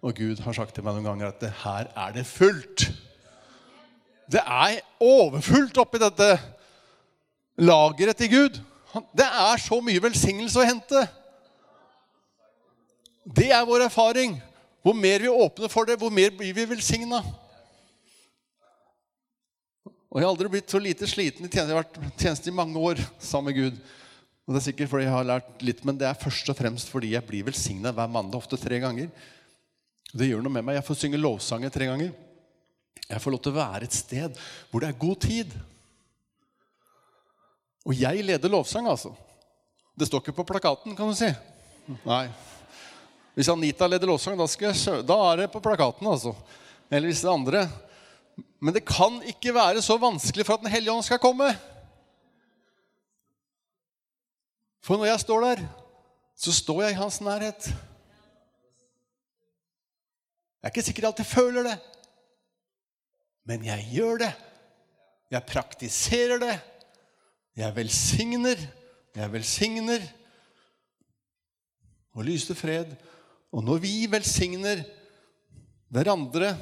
Og 0.00 0.16
Gud 0.16 0.40
har 0.40 0.56
sagt 0.56 0.72
til 0.72 0.86
meg 0.86 0.96
noen 0.96 1.10
ganger 1.10 1.34
at 1.34 1.44
her 1.66 1.90
er 1.92 2.14
det 2.16 2.24
fullt. 2.30 2.86
Det 4.32 4.40
er 4.40 4.80
overfullt 5.04 5.76
oppi 5.82 6.00
dette 6.00 6.30
lageret 7.58 8.18
til 8.18 8.30
Gud. 8.32 8.60
Det 9.12 9.26
er 9.26 9.62
så 9.62 9.80
mye 9.84 10.02
velsignelse 10.02 10.60
å 10.60 10.66
hente. 10.66 11.02
Det 13.28 13.50
er 13.52 13.66
vår 13.68 13.88
erfaring. 13.88 14.38
Hvor 14.82 14.96
mer 14.96 15.20
vi 15.20 15.28
åpner 15.28 15.68
for 15.68 15.88
det, 15.88 15.98
hvor 16.00 16.12
mer 16.14 16.30
blir 16.32 16.54
vi 16.56 16.64
velsigna. 16.70 17.20
Og 20.08 20.16
Jeg 20.16 20.24
har 20.24 20.30
aldri 20.32 20.50
blitt 20.54 20.70
så 20.72 20.80
lite 20.80 21.06
sliten 21.10 21.44
i 21.44 21.50
tjeneste. 21.50 21.68
Jeg 21.68 21.76
har 21.76 21.82
vært 21.82 22.22
tjeneste 22.22 22.48
i 22.48 22.56
mange 22.56 22.80
år 22.80 23.02
sammen 23.20 23.50
med 23.50 23.58
Gud. 23.58 23.80
Og 24.46 24.54
Det 24.54 24.62
er 24.62 24.66
sikkert 24.70 24.88
fordi 24.88 25.04
jeg 25.04 25.12
har 25.12 25.26
lært 25.28 25.66
litt, 25.66 25.82
men 25.84 25.98
det 26.00 26.06
er 26.08 26.16
først 26.16 26.48
og 26.48 26.56
fremst 26.56 26.88
fordi 26.88 27.12
jeg 27.12 27.26
blir 27.28 27.44
velsigna 27.50 27.92
hver 27.92 28.08
mandag, 28.08 28.38
ofte 28.40 28.56
tre 28.56 28.78
ganger. 28.80 29.10
Det 30.08 30.30
gjør 30.30 30.40
noe 30.40 30.54
med 30.54 30.64
meg. 30.64 30.78
Jeg 30.78 30.86
får 30.86 31.00
synge 31.02 31.20
lovsanger 31.20 31.74
tre 31.74 31.90
ganger. 31.90 32.14
Jeg 33.08 33.20
får 33.20 33.34
lov 33.34 33.42
til 33.44 33.52
å 33.52 33.58
være 33.58 33.88
et 33.88 33.96
sted 33.96 34.40
hvor 34.70 34.80
det 34.80 34.88
er 34.88 35.02
god 35.04 35.20
tid. 35.26 35.52
Og 37.88 37.96
jeg 37.96 38.20
leder 38.24 38.52
lovsang, 38.52 38.86
altså. 38.90 39.14
Det 39.96 40.06
står 40.06 40.20
ikke 40.20 40.36
på 40.36 40.46
plakaten, 40.50 40.94
kan 40.96 41.08
du 41.08 41.16
si. 41.16 41.30
Nei. 42.04 42.26
Hvis 43.34 43.48
Anita 43.48 43.88
leder 43.88 44.10
lovsang, 44.10 44.36
da, 44.36 44.46
jeg, 44.60 45.04
da 45.08 45.16
er 45.30 45.42
det 45.42 45.48
på 45.54 45.62
plakaten, 45.64 46.06
altså. 46.10 46.34
Eller 46.90 47.08
hvis 47.08 47.24
det 47.24 47.32
andre. 47.32 47.64
Men 48.60 48.76
det 48.76 48.84
kan 48.86 49.18
ikke 49.30 49.54
være 49.56 49.82
så 49.82 49.96
vanskelig 50.00 50.44
for 50.46 50.58
at 50.58 50.66
Den 50.66 50.72
hellige 50.72 50.92
ånd 50.92 51.06
skal 51.06 51.22
komme. 51.22 51.48
For 54.84 55.00
når 55.00 55.10
jeg 55.10 55.24
står 55.24 55.44
der, 55.44 55.66
så 56.38 56.52
står 56.54 56.82
jeg 56.84 56.94
i 56.94 57.00
hans 57.00 57.20
nærhet. 57.24 57.72
Jeg 60.58 60.66
er 60.66 60.72
ikke 60.72 60.84
sikker 60.86 61.04
jeg 61.04 61.12
alltid 61.12 61.28
føler 61.28 61.66
det, 61.68 61.76
men 63.48 63.64
jeg 63.64 63.84
gjør 63.94 64.18
det. 64.24 64.32
Jeg 65.30 65.46
praktiserer 65.48 66.40
det. 66.42 66.56
Jeg 67.58 67.74
velsigner. 67.74 68.60
Jeg 69.18 69.32
velsigner. 69.32 70.04
Og 72.14 72.26
lyste 72.28 72.54
fred. 72.54 72.92
Og 73.50 73.64
når 73.64 73.80
vi 73.82 73.94
velsigner 74.10 74.84
hverandre 75.88 76.52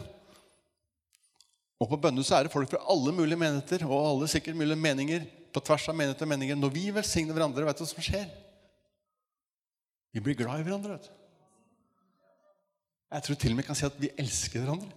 Og 1.76 1.90
på 1.90 1.98
bønnehuset 2.00 2.32
er 2.32 2.46
det 2.46 2.52
folk 2.54 2.70
fra 2.70 2.78
alle 2.88 3.12
mulige 3.12 3.36
menigheter 3.36 3.82
og 3.84 3.98
alle 4.00 4.28
sikkert 4.32 4.56
mulige 4.56 4.80
meninger 4.80 5.26
på 5.52 5.60
tvers 5.60 5.84
av 5.90 5.96
menigheter 5.98 6.24
og 6.24 6.30
meninger. 6.30 6.56
Når 6.56 6.70
vi 6.72 6.84
velsigner 6.88 7.36
hverandre, 7.36 7.66
vet 7.66 7.76
du 7.76 7.82
hva 7.84 7.88
som 7.90 8.06
skjer? 8.06 8.30
Vi 10.16 10.22
blir 10.24 10.38
glad 10.38 10.62
i 10.62 10.64
hverandre. 10.64 10.96
vet 10.96 11.10
du. 11.10 11.10
Jeg 13.12 13.26
tror 13.26 13.38
til 13.42 13.52
og 13.52 13.58
med 13.58 13.64
jeg 13.64 13.68
kan 13.68 13.78
si 13.78 13.86
at 13.90 14.00
vi 14.00 14.12
elsker 14.24 14.64
hverandre. 14.64 14.88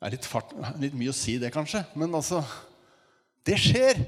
Det 0.00 0.08
er 0.08 0.16
litt, 0.16 0.30
fart, 0.32 0.56
litt 0.80 0.96
mye 0.96 1.12
å 1.12 1.18
si 1.20 1.36
det, 1.38 1.52
kanskje, 1.52 1.84
men 1.92 2.14
altså 2.16 2.40
Det 3.44 3.60
skjer! 3.60 4.00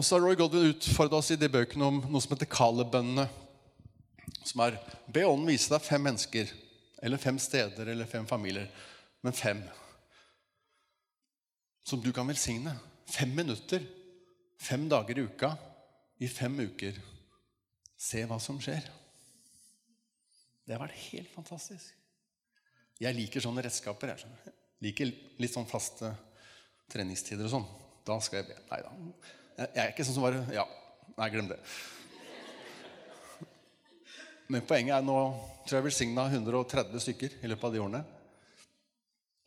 Og 0.00 0.04
så 0.04 0.16
har 0.16 0.22
Roy 0.24 0.36
Godwin 0.40 0.70
utfordret 0.70 1.18
oss 1.18 1.28
i 1.34 1.36
de 1.36 1.48
bøkene 1.52 1.84
om 1.84 1.98
noe 2.08 2.24
som 2.24 2.32
heter 2.32 2.48
Kalebønnene. 2.48 3.26
Som 4.48 4.62
er 4.64 4.78
Be 5.12 5.26
Ånden 5.28 5.50
vise 5.50 5.68
deg 5.68 5.82
fem 5.84 6.00
mennesker, 6.06 6.48
eller 7.04 7.20
fem 7.20 7.36
steder, 7.36 7.90
eller 7.92 8.08
fem 8.08 8.24
familier. 8.24 8.70
Men 9.20 9.34
fem. 9.36 9.58
Som 11.84 12.00
du 12.00 12.08
kan 12.16 12.30
velsigne. 12.32 12.72
Fem 13.12 13.34
minutter. 13.36 13.84
Fem 14.56 14.86
dager 14.88 15.20
i 15.20 15.24
uka. 15.28 15.50
I 16.16 16.30
fem 16.32 16.56
uker. 16.62 16.96
Se 18.00 18.22
hva 18.24 18.38
som 18.40 18.56
skjer. 18.56 18.86
Det 20.64 20.78
har 20.78 20.80
vært 20.80 20.96
helt 21.10 21.28
fantastisk. 21.34 21.92
Jeg 23.04 23.18
liker 23.18 23.44
sånne 23.44 23.66
redskaper. 23.68 24.14
Jeg 24.16 24.56
liker 24.86 25.12
litt 25.44 25.52
sånn 25.52 25.68
faste 25.68 26.14
treningstider 26.88 27.50
og 27.50 27.54
sånn. 27.58 27.68
Da 28.08 28.16
skal 28.24 28.40
jeg 28.40 28.48
be. 28.54 28.58
Nei 28.72 28.80
da. 28.88 29.36
Jeg 29.60 29.76
er 29.76 29.90
ikke 29.92 30.04
sånn 30.08 30.16
som 30.16 30.24
bare 30.24 30.40
Ja, 30.54 30.64
nei, 31.18 31.26
glem 31.32 31.50
det. 31.50 31.58
Men 34.50 34.64
poenget 34.66 34.96
er 34.96 35.04
nå 35.04 35.18
tror 35.66 35.76
jeg 35.76 35.84
velsigna 35.84 36.24
130 36.30 37.02
stykker 37.04 37.34
i 37.44 37.50
løpet 37.50 37.66
av 37.68 37.74
de 37.74 37.82
årene. 37.84 38.00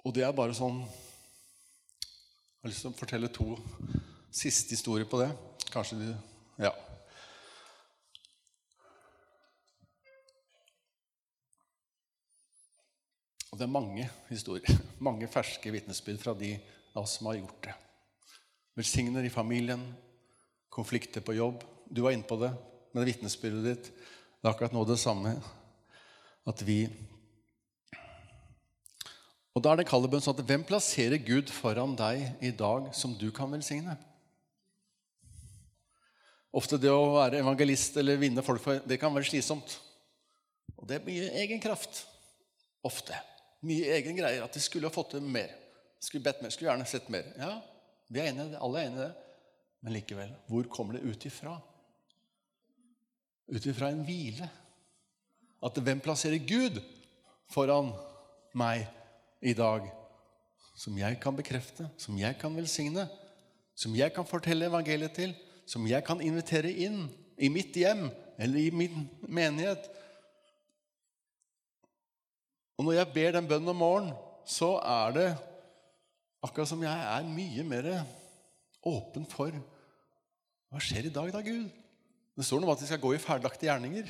Og 0.05 0.13
det 0.13 0.23
er 0.27 0.35
bare 0.37 0.53
sånn 0.55 0.83
Jeg 0.83 2.61
har 2.61 2.71
lyst 2.71 2.85
til 2.85 2.93
å 2.93 2.99
fortelle 2.99 3.31
to 3.33 3.47
siste 4.33 4.77
historier 4.77 5.09
på 5.09 5.19
det. 5.23 5.31
Kanskje 5.73 5.99
de 6.03 6.13
Ja. 6.61 6.71
Og 13.49 13.57
det 13.57 13.65
er 13.65 13.73
mange 13.73 14.05
historier, 14.29 14.77
mange 15.09 15.27
ferske 15.29 15.73
vitnesbyrd 15.73 16.21
fra 16.21 16.37
de 16.37 16.53
av 16.93 17.03
oss 17.03 17.17
som 17.17 17.27
har 17.29 17.41
gjort 17.41 17.65
det. 17.65 17.75
Velsigner 18.73 19.25
i 19.25 19.29
familien, 19.29 19.81
konflikter 20.73 21.21
på 21.21 21.35
jobb. 21.37 21.61
Du 21.85 22.01
var 22.01 22.15
inne 22.15 22.25
på 22.25 22.39
det 22.41 22.49
med 22.93 23.05
vitnesbyrdet 23.05 23.65
ditt. 23.67 23.89
Det 23.93 24.47
er 24.47 24.53
akkurat 24.53 24.73
nå 24.73 24.81
det 24.89 24.97
samme. 25.01 25.35
At 26.49 26.61
vi 26.65 26.87
Og 29.53 29.61
da 29.61 29.69
er 29.69 29.83
det 29.83 29.85
kallebønn 29.85 30.23
sånn 30.25 30.33
at 30.33 30.47
hvem 30.49 30.63
plasserer 30.65 31.21
Gud 31.21 31.51
foran 31.53 31.91
deg 31.93 32.23
i 32.41 32.49
dag 32.57 32.87
som 32.97 33.11
du 33.13 33.27
kan 33.29 33.51
velsigne? 33.53 33.93
Ofte 36.49 36.79
det 36.81 36.89
å 36.89 37.13
være 37.13 37.43
evangelist 37.43 37.99
eller 38.01 38.17
vinne 38.17 38.41
folk 38.45 38.63
for 38.63 38.81
det 38.89 38.97
kan 39.01 39.13
være 39.13 39.29
slitsomt. 39.29 39.75
Og 40.73 40.89
det 40.89 40.97
er 40.97 41.05
mye 41.05 41.29
egen 41.43 41.61
kraft. 41.61 42.01
Ofte. 42.81 43.13
Mye 43.61 43.93
egen 43.99 44.17
greier. 44.17 44.41
At 44.41 44.57
de 44.57 44.61
skulle 44.61 44.89
ha 44.89 44.93
fått 44.93 45.13
til 45.13 45.21
mer. 45.21 45.53
Skulle 46.01 46.25
bedt 46.25 46.41
mer. 46.41 46.53
Skulle 46.53 46.71
gjerne 46.71 46.89
sett 46.89 47.13
mer. 47.13 47.29
Ja, 47.37 47.53
vi 48.13 48.21
er 48.21 48.29
enige, 48.29 48.59
alle 48.61 48.79
er 48.79 48.89
enige 48.89 49.01
i 49.01 49.05
det. 49.07 49.13
Men 49.83 49.95
likevel, 49.97 50.33
hvor 50.47 50.67
kommer 50.71 50.97
det 50.97 51.07
ut 51.09 51.25
ifra? 51.25 51.57
Ut 53.49 53.65
ifra 53.65 53.89
en 53.91 54.03
hvile. 54.05 54.49
At 55.63 55.79
hvem 55.81 56.01
plasserer 56.03 56.43
Gud 56.45 56.77
foran 57.51 57.89
meg 58.55 58.85
i 59.41 59.55
dag? 59.57 59.89
Som 60.77 60.97
jeg 60.97 61.17
kan 61.21 61.35
bekrefte, 61.37 61.89
som 61.97 62.17
jeg 62.17 62.37
kan 62.39 62.55
velsigne, 62.55 63.07
som 63.75 63.95
jeg 63.97 64.13
kan 64.13 64.27
fortelle 64.29 64.69
evangeliet 64.69 65.15
til, 65.17 65.33
som 65.65 65.85
jeg 65.89 66.05
kan 66.05 66.21
invitere 66.21 66.69
inn 66.69 67.07
i 67.37 67.49
mitt 67.49 67.75
hjem 67.75 68.07
eller 68.37 68.59
i 68.59 68.69
min 68.73 69.07
menighet. 69.25 69.89
Og 72.77 72.85
når 72.85 72.99
jeg 72.99 73.13
ber 73.15 73.35
den 73.37 73.49
bønnen 73.49 73.73
om 73.73 73.81
morgenen, 73.81 74.15
så 74.45 74.75
er 74.83 75.17
det 75.17 75.27
akkurat 76.43 76.69
som 76.69 76.83
jeg 76.83 77.05
er 77.13 77.29
mye 77.29 77.63
mer 77.67 77.89
åpen 78.83 79.25
for 79.29 79.55
hva 80.73 80.81
skjer 80.81 81.07
i 81.07 81.13
dag, 81.13 81.29
da, 81.29 81.41
Gud? 81.45 81.69
Det 82.33 82.45
står 82.47 82.59
noe 82.59 82.71
om 82.71 82.73
at 82.73 82.81
vi 82.81 82.89
skal 82.89 83.01
gå 83.01 83.11
i 83.13 83.21
ferdiglagte 83.21 83.67
gjerninger. 83.67 84.09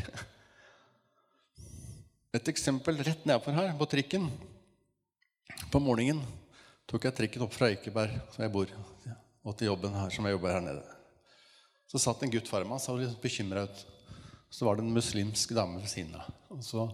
Et 2.39 2.49
eksempel 2.53 3.01
rett 3.03 3.27
nedfor 3.27 3.53
her, 3.57 3.73
på 3.77 3.87
trikken. 3.91 4.29
På 5.73 5.81
morgenen 5.83 6.23
tok 6.89 7.09
jeg 7.09 7.17
trikken 7.17 7.43
opp 7.43 7.53
fra 7.53 7.67
Eikeberg, 7.67 8.15
som 8.31 8.45
jeg 8.45 8.53
bor, 8.55 8.71
og 9.43 9.57
til 9.59 9.69
jobben 9.69 9.99
her, 9.99 10.15
som 10.15 10.25
jeg 10.25 10.37
jobber 10.37 10.55
her 10.55 10.63
nede. 10.63 10.87
Så 11.91 11.99
satt 12.01 12.23
en 12.23 12.31
gutt 12.31 12.47
foran 12.49 12.71
meg 12.71 12.79
og 12.79 12.85
så 12.85 12.95
litt 12.97 13.19
bekymra 13.21 13.67
ut. 13.67 13.85
Så 14.53 14.65
var 14.65 14.79
det 14.79 14.85
en 14.85 14.95
muslimsk 14.95 15.51
dame 15.53 15.81
ved 15.83 15.91
siden 15.91 16.15
av. 16.17 16.31
Og 16.53 16.63
så, 16.65 16.87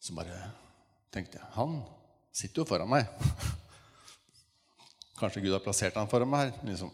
så 0.00 0.14
bare 0.16 0.38
tenkte 1.12 1.40
jeg 1.40 1.54
Han 1.56 1.80
sitter 2.30 2.62
jo 2.62 2.70
foran 2.70 2.94
meg. 2.94 3.10
Kanskje 5.18 5.42
Gud 5.44 5.54
har 5.56 5.62
plassert 5.64 5.98
ham 5.98 6.08
foran 6.10 6.30
meg 6.30 6.48
her. 6.48 6.64
liksom. 6.70 6.90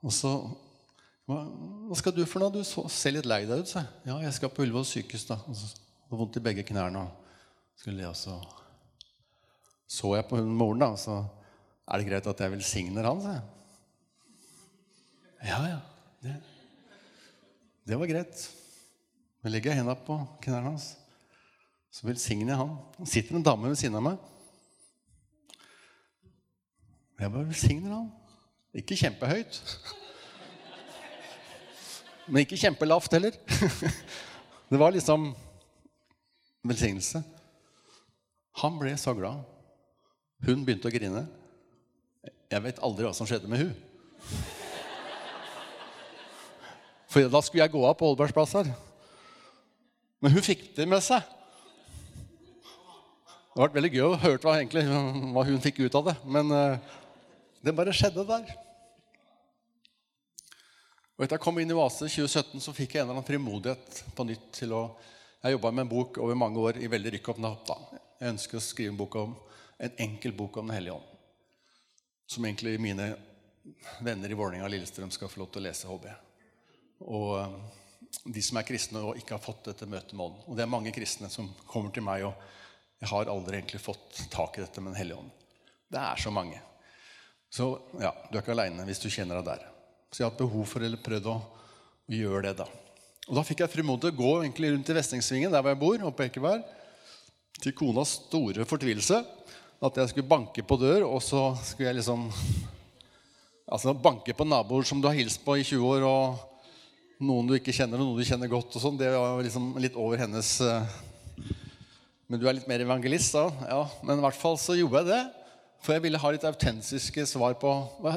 Og 0.00 0.12
så 0.16 0.32
hva, 1.30 1.44
skal 1.98 2.14
du 2.16 2.24
for 2.26 2.42
noe? 2.42 2.50
Du 2.50 2.64
ser 2.90 3.14
litt 3.14 3.28
lei 3.28 3.44
deg 3.46 3.62
ut, 3.62 3.70
sa 3.70 3.84
jeg. 3.84 3.90
Ja, 4.08 4.16
jeg 4.24 4.34
skal 4.34 4.50
på 4.50 4.64
Ullevål 4.64 4.86
sykehus, 4.88 5.28
da. 5.28 5.36
Og 5.46 5.54
så, 5.54 5.68
og 6.10 6.24
vondt 6.24 6.40
i 6.40 6.42
begge 6.42 6.64
knærne. 6.66 7.04
Og 7.04 7.78
skulle 7.78 8.02
jeg 8.02 8.10
også 8.10 8.40
Så 9.90 10.14
jeg 10.16 10.26
på 10.26 10.40
moren, 10.42 10.82
da. 10.82 10.90
Og 10.96 10.98
så 10.98 11.20
er 11.86 12.00
det 12.00 12.08
greit 12.08 12.30
at 12.32 12.42
jeg 12.42 12.54
velsigner 12.56 13.06
han, 13.06 13.22
sa 13.22 13.36
jeg. 13.36 13.46
Ja, 15.50 15.60
ja. 15.70 15.78
Det, 16.20 16.34
det 17.88 18.00
var 18.00 18.10
greit. 18.10 18.42
Men 19.40 19.54
legger 19.54 19.72
jeg 19.72 19.80
hendene 19.80 20.02
på 20.06 20.18
knærne 20.42 20.74
hans. 20.74 20.90
Så 21.94 22.10
velsigner 22.10 22.56
jeg 22.56 22.60
han. 22.64 22.74
Det 22.98 23.08
sitter 23.14 23.38
en 23.38 23.46
dame 23.46 23.70
ved 23.70 23.78
siden 23.78 23.98
av 24.02 24.08
meg. 24.10 24.18
Jeg 27.20 27.32
bare 27.32 27.48
velsigner 27.50 27.92
han. 27.92 28.06
Ikke 28.80 28.96
kjempehøyt. 28.96 29.58
Men 32.30 32.44
ikke 32.46 32.56
kjempelavt 32.56 33.12
heller. 33.12 33.34
Det 34.70 34.78
var 34.78 34.94
liksom 34.94 35.34
velsignelse. 36.64 37.20
Han 38.62 38.78
ble 38.80 38.94
så 38.96 39.12
glad. 39.18 39.42
Hun 40.46 40.64
begynte 40.64 40.88
å 40.88 40.94
grine. 40.94 41.26
Jeg 42.50 42.64
vet 42.64 42.80
aldri 42.86 43.04
hva 43.04 43.12
som 43.16 43.28
skjedde 43.28 43.50
med 43.50 43.66
hun. 43.66 43.74
For 47.10 47.26
da 47.28 47.42
skulle 47.44 47.66
jeg 47.66 47.74
gå 47.74 47.82
av 47.84 47.98
på 47.98 48.08
Holbergsplass 48.08 48.56
her. 48.60 48.72
Men 50.22 50.32
hun 50.32 50.46
fikk 50.46 50.70
det 50.78 50.86
med 50.88 51.02
seg. 51.04 51.20
Det 53.50 53.58
har 53.58 53.66
vært 53.66 53.76
veldig 53.76 53.92
gøy 53.92 54.06
å 54.06 54.18
høre 54.22 54.40
hva, 54.40 54.56
hva 55.34 55.44
hun 55.48 55.60
fikk 55.60 55.82
ut 55.82 55.96
av 55.98 56.12
det. 56.12 56.16
Men 56.24 56.54
det 57.60 57.76
bare 57.76 57.94
skjedde 57.94 58.24
der. 58.28 58.52
Og 61.16 61.24
Etter 61.26 61.36
jeg 61.36 61.44
kom 61.44 61.58
inn 61.60 61.68
i 61.68 61.76
Oase 61.76 62.06
i 62.06 62.12
2017, 62.12 62.62
så 62.64 62.72
fikk 62.72 62.94
jeg 62.94 63.02
en 63.02 63.10
eller 63.10 63.18
annen 63.18 63.28
frimodighet 63.28 63.98
på 64.16 64.24
nytt 64.24 64.46
til 64.56 64.76
å 64.76 64.84
Jeg 65.40 65.54
jobba 65.54 65.70
med 65.72 65.86
en 65.86 65.88
bok 65.88 66.18
over 66.20 66.36
mange 66.36 66.60
år 66.60 66.76
i 66.84 66.88
veldig 66.92 67.14
rykk 67.14 67.28
opp 67.32 67.38
napp. 67.40 67.70
Jeg 68.20 68.28
ønsker 68.28 68.58
å 68.58 68.60
skrive 68.60 68.90
en, 68.92 68.96
bok 68.98 69.14
om, 69.16 69.30
en 69.80 69.94
enkel 70.04 70.34
bok 70.36 70.58
om 70.60 70.66
Den 70.68 70.76
hellige 70.76 70.98
ånd. 70.98 71.06
Som 72.28 72.44
egentlig 72.44 72.74
mine 72.80 73.06
venner 74.04 74.28
i 74.28 74.36
Vålerenga 74.36 74.66
og 74.66 74.72
Lillestrøm 74.74 75.12
skal 75.12 75.32
få 75.32 75.40
lov 75.40 75.48
til 75.48 75.62
å 75.62 75.64
lese, 75.64 75.88
jeg. 75.88 76.18
Og 77.08 77.38
um, 77.40 77.56
de 78.36 78.42
som 78.44 78.60
er 78.60 78.68
kristne 78.68 79.00
og 79.00 79.16
ikke 79.16 79.38
har 79.38 79.44
fått 79.44 79.70
dette 79.70 79.88
møtet 79.88 80.12
med 80.12 80.26
ånden. 80.26 80.44
Og 80.44 80.58
det 80.58 80.66
er 80.66 80.74
mange 80.76 80.92
kristne 80.92 81.32
som 81.32 81.48
kommer 81.64 81.92
til 81.96 82.04
meg 82.04 82.26
og 82.28 82.48
jeg 83.00 83.08
har 83.08 83.32
aldri 83.32 83.56
egentlig 83.56 83.80
fått 83.80 84.26
tak 84.28 84.58
i 84.58 84.66
dette 84.66 84.80
med 84.80 84.92
Den 84.92 85.00
hellige 85.00 85.22
ånd. 85.22 85.30
Det 85.88 86.00
er 86.04 86.20
så 86.20 86.30
mange. 86.30 86.60
Så 87.50 87.72
ja, 87.98 88.12
du 88.30 88.36
er 88.36 88.44
ikke 88.44 88.54
aleine 88.54 88.86
hvis 88.86 89.02
du 89.02 89.08
kjenner 89.10 89.40
deg 89.40 89.48
der. 89.48 89.64
Så 90.10 90.20
jeg 90.20 90.26
har 90.26 90.32
hatt 90.32 90.42
behov 90.42 90.68
for 90.70 90.86
eller 90.86 91.02
prøvd 91.02 91.26
å, 91.30 91.36
å 91.40 92.14
gjøre 92.14 92.44
det, 92.48 92.54
da. 92.62 92.66
Og 93.30 93.36
da 93.38 93.44
fikk 93.46 93.62
jeg 93.62 93.70
frimodig 93.70 94.10
gå 94.18 94.30
egentlig 94.40 94.72
rundt 94.72 94.90
i 94.90 94.96
Vestingsvingen, 94.96 95.52
der 95.52 95.62
hvor 95.62 95.74
jeg 95.74 95.80
bor, 95.82 96.06
oppe 96.08 96.26
Ekeberg, 96.26 96.64
til 97.60 97.74
konas 97.76 98.16
store 98.24 98.66
fortvilelse. 98.66 99.20
At 99.80 99.96
jeg 99.96 100.12
skulle 100.12 100.30
banke 100.30 100.64
på 100.66 100.78
dør, 100.80 101.06
og 101.08 101.22
så 101.24 101.50
skulle 101.64 101.90
jeg 101.90 102.00
liksom 102.02 102.28
Altså 103.70 103.92
banke 103.94 104.34
på 104.34 104.42
naboer 104.42 104.82
som 104.82 104.98
du 104.98 105.06
har 105.06 105.14
hilst 105.14 105.44
på 105.44 105.54
i 105.54 105.62
20 105.62 105.84
år, 105.86 106.02
og 106.02 107.22
noen 107.22 107.46
du 107.46 107.52
ikke 107.54 107.70
kjenner, 107.70 108.00
og 108.00 108.08
noen 108.08 108.18
du 108.18 108.26
kjenner 108.26 108.50
godt. 108.50 108.74
og 108.74 108.82
sånn, 108.82 108.96
Det 108.98 109.12
var 109.14 109.38
liksom 109.46 109.68
litt 109.78 109.94
over 109.94 110.18
hennes 110.18 110.48
uh, 110.58 110.82
Men 112.26 112.40
du 112.42 112.48
er 112.48 112.56
litt 112.58 112.66
mer 112.66 112.82
evangelist, 112.82 113.36
da? 113.36 113.44
Ja, 113.70 113.84
men 114.02 114.18
i 114.18 114.24
hvert 114.24 114.40
fall 114.40 114.58
så 114.58 114.74
gjorde 114.74 115.04
jeg 115.04 115.12
det. 115.12 115.39
For 115.80 115.96
jeg 115.96 116.04
ville 116.04 116.20
ha 116.20 116.32
litt 116.32 116.44
autentiske 116.44 117.24
svar 117.28 117.54
på 117.60 117.70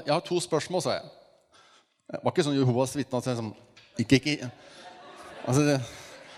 Jeg 0.04 0.12
har 0.12 0.23
to 0.26 0.39
spørsmål, 0.43 0.84
sa 0.84 0.97
jeg. 0.97 1.12
Det 2.12 2.19
var 2.23 2.34
ikke 2.34 2.45
sånn 2.45 2.58
Jehovas 2.58 2.95
vitne 2.97 3.21
at 3.21 3.30
jeg 3.30 3.39
sånn 3.39 3.54
Ikke, 4.02 4.19
ikke 4.19 4.49
altså, 5.47 5.63
det, 5.63 5.78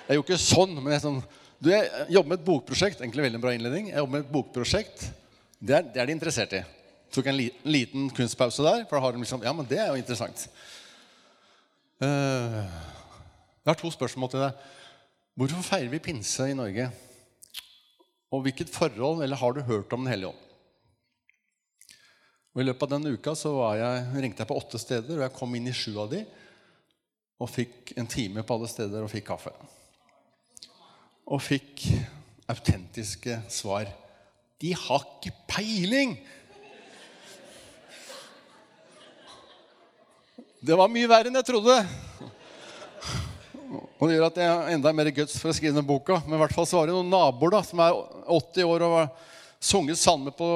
Jeg 0.05 0.19
gjorde 0.19 0.29
ikke 0.29 0.45
sånn, 0.45 0.77
men 0.79 0.93
jeg 0.93 1.03
sånn 1.07 1.19
du, 1.55 1.69
jeg 1.71 2.07
jobber 2.11 2.29
med 2.33 2.41
et 2.41 2.45
bokprosjekt. 2.45 2.99
Egentlig 2.99 3.23
veldig 3.25 3.39
bra 3.41 3.53
innledning. 3.55 3.88
Jeg 3.89 4.01
jobber 4.01 4.13
med 4.17 4.25
et 4.25 4.33
bokprosjekt. 4.33 5.05
Det 5.57 5.77
er, 5.77 5.85
det 5.88 6.01
er 6.01 6.09
de 6.09 6.13
interessert 6.13 6.51
i. 6.53 6.59
tok 7.15 7.29
en 7.31 7.38
liten, 7.39 7.61
liten 7.71 8.09
kunstpause 8.13 8.65
der. 8.65 8.83
For 8.85 8.97
da 8.97 9.05
har 9.05 9.15
de 9.15 9.23
liksom 9.23 9.45
Ja, 9.45 9.53
men 9.55 9.67
det 9.69 9.79
er 9.79 9.88
jo 9.89 10.01
interessant. 10.01 10.45
Uh, 12.03 12.59
jeg 13.63 13.71
har 13.71 13.79
to 13.79 13.91
spørsmål 13.95 14.33
til 14.33 14.43
deg. 14.43 14.65
Hvorfor 15.39 15.63
feirer 15.71 15.89
vi 15.91 16.03
pinse 16.03 16.49
i 16.51 16.57
Norge? 16.57 16.89
Og 18.35 18.43
hvilket 18.45 18.73
forhold 18.73 19.23
eller 19.23 19.39
har 19.39 19.55
du 19.55 19.63
hørt 19.63 19.93
om 19.95 20.03
Den 20.03 20.11
hellige 20.11 20.33
ånd? 20.35 20.41
Og 22.55 22.61
I 22.63 22.69
løpet 22.69 22.87
av 22.87 22.91
den 22.93 23.17
uka 23.17 23.33
så 23.35 23.51
jeg, 23.75 24.03
ringte 24.15 24.39
jeg 24.39 24.47
på 24.47 24.55
åtte 24.55 24.79
steder, 24.79 25.17
og 25.17 25.25
jeg 25.25 25.35
kom 25.35 25.55
inn 25.57 25.65
i 25.67 25.73
sju 25.75 25.97
av 25.99 26.07
de, 26.13 26.21
og 27.35 27.49
fikk 27.51 27.89
en 27.99 28.07
time 28.07 28.45
på 28.47 28.55
alle 28.55 28.69
steder 28.71 29.01
og 29.03 29.11
fikk 29.11 29.25
kaffe. 29.27 29.51
Og 31.27 31.41
fikk 31.43 31.83
autentiske 32.47 33.41
svar. 33.51 33.89
De 34.63 34.71
har 34.71 35.03
ikke 35.17 35.33
peiling! 35.51 36.13
Det 40.63 40.77
var 40.79 40.87
mye 40.89 41.09
verre 41.11 41.27
enn 41.27 41.35
jeg 41.41 41.47
trodde. 41.49 41.75
Og 43.99 44.05
det 44.07 44.15
gjør 44.15 44.29
at 44.29 44.39
jeg 44.39 44.53
har 44.53 44.71
enda 44.77 44.93
mer 44.95 45.09
guts 45.17 45.35
for 45.41 45.51
å 45.51 45.57
skrive 45.57 45.75
den 45.75 45.89
boka. 45.89 46.21
Men 46.23 46.37
i 46.37 46.41
hvert 46.45 46.55
fall 46.55 46.69
så 46.71 46.79
var 46.79 46.87
det 46.87 46.95
noen 46.95 47.11
naboer 47.11 47.57
da, 47.57 47.61
som 47.67 47.83
er 47.83 47.99
80 48.31 48.71
år 48.71 48.87
og 48.87 48.95
har 49.01 49.11
sunget 49.59 49.99
salme 49.99 50.31
på 50.39 50.47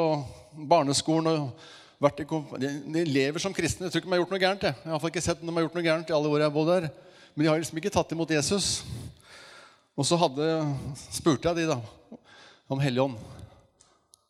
barneskolen. 0.55 1.27
og 1.27 1.75
vært 1.99 2.23
de, 2.23 3.03
lever 3.05 3.43
som 3.43 3.55
kristne. 3.55 3.87
Jeg 3.87 3.93
tror 3.93 4.01
ikke 4.01 4.09
de 4.09 4.15
har 4.15 4.21
gjort 4.23 4.33
noe 4.33 4.41
gærent. 4.41 4.65
Jeg, 4.69 4.77
jeg 4.85 4.93
har 4.93 5.11
ikke 5.11 5.23
sett 5.23 5.41
dem 5.41 5.51
de 5.51 5.55
har 5.57 5.65
gjort 5.67 5.77
noe 5.77 5.85
gærent 5.85 6.11
i 6.11 6.15
alle 6.15 6.31
år 6.31 6.43
jeg 6.43 6.49
har 6.49 6.55
bodd 6.55 6.71
der. 6.71 6.89
Men 7.33 7.43
de 7.43 7.51
har 7.51 7.59
liksom 7.59 7.81
ikke 7.81 7.93
tatt 7.93 8.13
imot 8.15 8.31
Jesus. 8.33 8.69
Og 9.99 10.07
så 10.07 10.17
hadde, 10.19 10.47
spurte 11.11 11.51
jeg 11.51 11.59
de 11.59 11.73
da 11.73 11.79
om 12.71 12.79
Helligånd. 12.79 13.19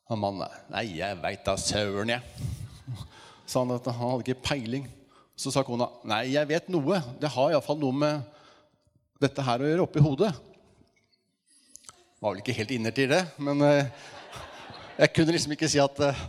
Han 0.09 0.21
mannen 0.21 0.57
Nei, 0.73 0.87
jeg 0.97 1.19
veit 1.21 1.43
da 1.45 1.53
søren, 1.61 2.09
jeg. 2.15 2.47
Sa 3.45 3.61
han 3.61 3.75
at 3.75 3.85
han 3.91 3.99
hadde 4.01 4.25
ikke 4.25 4.47
peiling. 4.49 4.87
Så 5.39 5.53
sa 5.53 5.61
kona 5.63 5.87
nei, 6.09 6.33
jeg 6.33 6.49
vet 6.49 6.71
noe. 6.73 6.97
Det 7.21 7.29
har 7.31 7.53
iallfall 7.53 7.77
noe 7.79 7.95
med 7.95 8.23
dette 9.21 9.43
her 9.45 9.61
å 9.61 9.69
gjøre 9.69 9.85
oppi 9.85 10.01
hodet. 10.03 10.31
Var 12.19 12.33
vel 12.33 12.41
ikke 12.41 12.57
helt 12.57 12.73
innerst 12.75 12.99
i 12.99 13.07
det, 13.07 13.21
men 13.39 13.61
eh, 13.63 13.91
jeg 14.97 15.13
kunne 15.15 15.35
liksom 15.35 15.53
ikke 15.55 15.69
si 15.71 15.79
at 15.79 16.01
eh, 16.03 16.23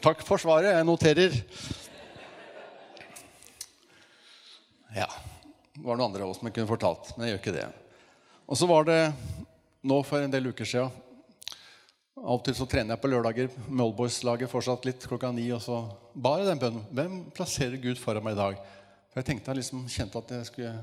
Takk 0.00 0.22
for 0.24 0.40
svaret. 0.40 0.72
Jeg 0.72 0.84
noterer. 0.88 1.34
Ja. 4.96 5.08
Det 5.74 5.82
var 5.84 5.98
noen 5.98 6.06
andre 6.06 6.24
av 6.24 6.32
oss 6.32 6.40
som 6.40 6.48
kunne 6.48 6.68
fortalt, 6.70 7.10
men 7.16 7.26
jeg 7.26 7.34
gjør 7.34 7.42
ikke 7.42 7.54
det. 7.58 7.66
Og 8.48 8.56
så 8.56 8.68
var 8.70 8.88
det 8.88 8.98
nå 9.84 9.98
for 10.08 10.24
en 10.24 10.32
del 10.32 10.50
uker 10.50 10.68
siden 10.68 10.90
Av 12.20 12.34
og 12.34 12.42
til 12.44 12.56
så 12.56 12.66
trener 12.68 12.92
jeg 12.92 13.00
på 13.00 13.08
lørdager 13.08 13.52
med 13.68 13.84
Oldboys-laget 13.86 14.50
fortsatt 14.52 14.84
litt 14.88 15.04
klokka 15.08 15.30
ni. 15.36 15.46
Og 15.56 15.62
så 15.64 15.78
ba 16.12 16.34
jeg 16.40 16.50
den 16.50 16.64
bønnen. 16.64 16.88
Hvem 16.96 17.14
plasserer 17.36 17.80
Gud 17.80 18.00
foran 18.00 18.24
meg 18.24 18.36
i 18.36 18.40
dag? 18.40 18.58
For 19.12 19.20
jeg 19.20 19.28
tenkte 19.30 19.52
jeg 19.52 19.60
liksom 19.62 19.86
kjente 19.88 20.20
at 20.20 20.36
jeg 20.36 20.48
skulle 20.48 20.74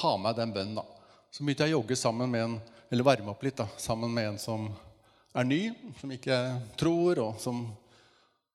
ha 0.00 0.16
meg 0.18 0.38
den 0.38 0.54
bønnen. 0.54 0.78
da. 0.78 0.86
Så 1.30 1.42
begynte 1.42 1.66
jeg 1.66 1.74
å 1.74 1.80
jogge 1.80 1.98
sammen 1.98 2.30
med 2.30 2.48
en, 2.48 2.58
eller 2.90 3.06
varme 3.06 3.34
opp 3.34 3.42
litt 3.46 3.58
da, 3.58 3.68
sammen 3.78 4.14
med 4.14 4.32
en 4.32 4.42
som 4.42 4.66
er 5.34 5.46
ny, 5.46 5.62
som 5.98 6.10
ikke 6.14 6.42
tror, 6.78 7.18
og 7.22 7.42
som 7.42 7.66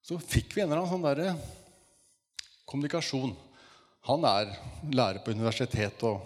Så 0.05 0.17
fikk 0.21 0.55
vi 0.55 0.63
en 0.63 0.69
eller 0.69 0.81
annen 0.81 0.91
sånn 0.93 1.05
derre 1.05 1.33
kommunikasjon. 2.69 3.33
Han 4.07 4.25
er 4.25 4.53
lærer 4.95 5.21
på 5.23 5.33
universitet 5.35 6.03
og 6.07 6.23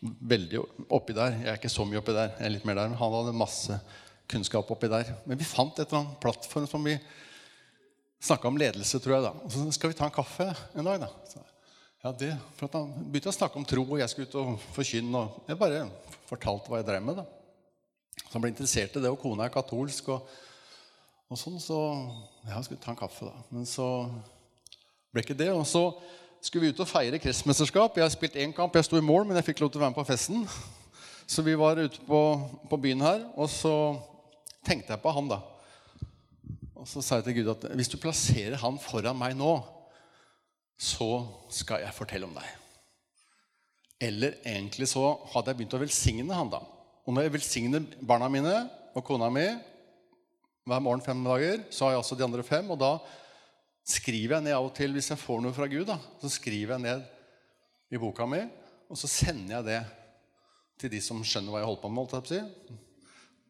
veldig 0.00 0.62
oppi 0.92 1.14
der. 1.16 1.36
Jeg 1.40 1.50
er 1.52 1.60
ikke 1.60 1.72
så 1.72 1.86
mye 1.88 2.00
oppi 2.00 2.14
der. 2.16 2.32
jeg 2.38 2.46
er 2.46 2.54
litt 2.54 2.66
mer 2.68 2.78
der, 2.78 2.90
men 2.90 2.98
Han 2.98 3.14
hadde 3.14 3.36
masse 3.36 3.78
kunnskap 4.30 4.70
oppi 4.70 4.88
der. 4.90 5.12
Men 5.26 5.38
vi 5.38 5.44
fant 5.46 5.78
et 5.78 5.86
eller 5.86 6.02
annet 6.02 6.20
plattform 6.22 6.66
som 6.70 6.84
vi 6.84 6.96
snakka 8.22 8.48
om 8.48 8.58
ledelse, 8.58 9.00
tror 9.02 9.16
jeg. 9.16 9.26
da. 9.26 9.32
Og 9.44 9.52
så 9.52 9.66
skal 9.76 9.92
vi 9.92 9.98
ta 9.98 10.08
en 10.08 10.16
kaffe 10.16 10.48
en 10.74 10.88
dag, 10.88 11.00
da. 11.06 11.10
Så, 11.30 11.42
ja, 12.04 12.12
det, 12.12 12.32
for 12.56 12.68
at 12.68 12.74
Han 12.78 12.92
begynte 13.10 13.32
å 13.32 13.38
snakke 13.38 13.58
om 13.58 13.64
tro, 13.66 13.84
og 13.84 14.00
jeg 14.00 14.08
skulle 14.12 14.28
ut 14.30 14.40
og 14.40 14.58
forkynne. 14.74 15.22
og 15.22 15.48
Jeg 15.50 15.58
bare 15.58 15.86
fortalte 16.26 16.70
hva 16.70 16.80
jeg 16.80 16.88
drev 16.90 17.02
med. 17.02 17.16
da. 17.16 17.26
Så 18.24 18.32
han 18.32 18.42
ble 18.42 18.52
interessert 18.54 18.96
i 18.96 19.02
det, 19.02 19.10
og 19.10 19.20
kona 19.20 19.46
er 19.46 19.54
katolsk. 19.54 20.08
og, 20.08 20.28
og 21.30 21.38
sånn, 21.40 21.58
Så 21.60 21.78
ja, 22.46 22.60
skulle 22.62 22.80
ta 22.80 22.92
en 22.92 22.98
kaffe, 22.98 23.26
da. 23.26 23.44
Men 23.50 23.66
så 23.66 24.08
ble 25.12 25.24
ikke 25.24 25.38
det. 25.38 25.50
Og 25.54 25.66
så 25.66 25.88
skulle 26.40 26.66
vi 26.68 26.74
ut 26.74 26.82
og 26.84 26.88
feire 26.88 27.18
kretsmesterskap. 27.18 27.96
Jeg 27.96 28.06
har 28.06 28.14
spilt 28.14 28.38
én 28.38 28.54
kamp, 28.54 28.74
jeg 28.74 28.86
sto 28.86 28.98
i 28.98 29.04
mål, 29.04 29.26
men 29.26 29.38
jeg 29.40 29.48
fikk 29.48 29.64
lov 29.64 29.72
til 29.72 29.80
å 29.80 29.86
være 29.86 29.94
med 29.94 29.98
på 29.98 30.08
festen. 30.08 30.46
Så 31.26 31.42
vi 31.42 31.56
var 31.58 31.80
ute 31.80 32.02
på, 32.06 32.20
på 32.70 32.78
byen 32.78 33.02
her, 33.02 33.24
og 33.34 33.50
så 33.50 33.74
tenkte 34.66 34.94
jeg 34.94 35.02
på 35.02 35.14
han, 35.16 35.30
da. 35.32 35.40
Og 36.76 36.86
så 36.86 37.02
sa 37.02 37.18
jeg 37.18 37.26
til 37.26 37.40
Gud 37.40 37.50
at 37.56 37.66
hvis 37.74 37.90
du 37.90 37.98
plasserer 37.98 38.60
han 38.62 38.78
foran 38.78 39.18
meg 39.18 39.34
nå, 39.34 39.56
så 40.78 41.24
skal 41.50 41.82
jeg 41.82 41.96
fortelle 41.96 42.28
om 42.28 42.36
deg. 42.36 42.46
Eller 44.06 44.36
egentlig 44.44 44.86
så 44.92 45.16
hadde 45.32 45.50
jeg 45.50 45.58
begynt 45.58 45.74
å 45.74 45.80
velsigne 45.80 46.36
han 46.36 46.52
da. 46.52 46.60
Og 47.06 47.14
når 47.16 47.26
jeg 47.26 47.34
velsigner 47.38 47.86
barna 48.06 48.28
mine 48.30 48.54
og 48.94 49.02
kona 49.06 49.30
mi 49.32 49.46
hver 50.66 50.82
morgen 50.82 51.04
fem 51.04 51.20
dager, 51.22 51.62
så 51.70 51.86
har 51.86 51.94
jeg 51.94 52.02
også 52.02 52.18
de 52.18 52.26
andre 52.26 52.42
fem. 52.46 52.70
Og 52.74 52.78
da 52.80 52.96
skriver 53.86 54.36
jeg 54.36 54.46
ned 54.48 54.56
av 54.56 54.66
og 54.66 54.74
til 54.74 54.96
hvis 54.96 55.12
jeg 55.12 55.20
får 55.22 55.44
noe 55.44 55.54
fra 55.54 55.68
Gud. 55.70 55.86
da, 55.86 55.98
Så 56.22 56.32
skriver 56.40 56.74
jeg 56.74 56.82
ned 56.82 57.04
i 57.94 58.00
boka 58.02 58.26
mi, 58.26 58.42
og 58.90 58.98
så 58.98 59.06
sender 59.10 59.60
jeg 59.60 59.66
det 59.68 59.80
til 60.82 60.90
de 60.92 61.00
som 61.00 61.22
skjønner 61.22 61.54
hva 61.54 61.62
jeg 61.62 61.70
holder 61.70 61.84
på 61.84 61.92
med. 61.94 62.64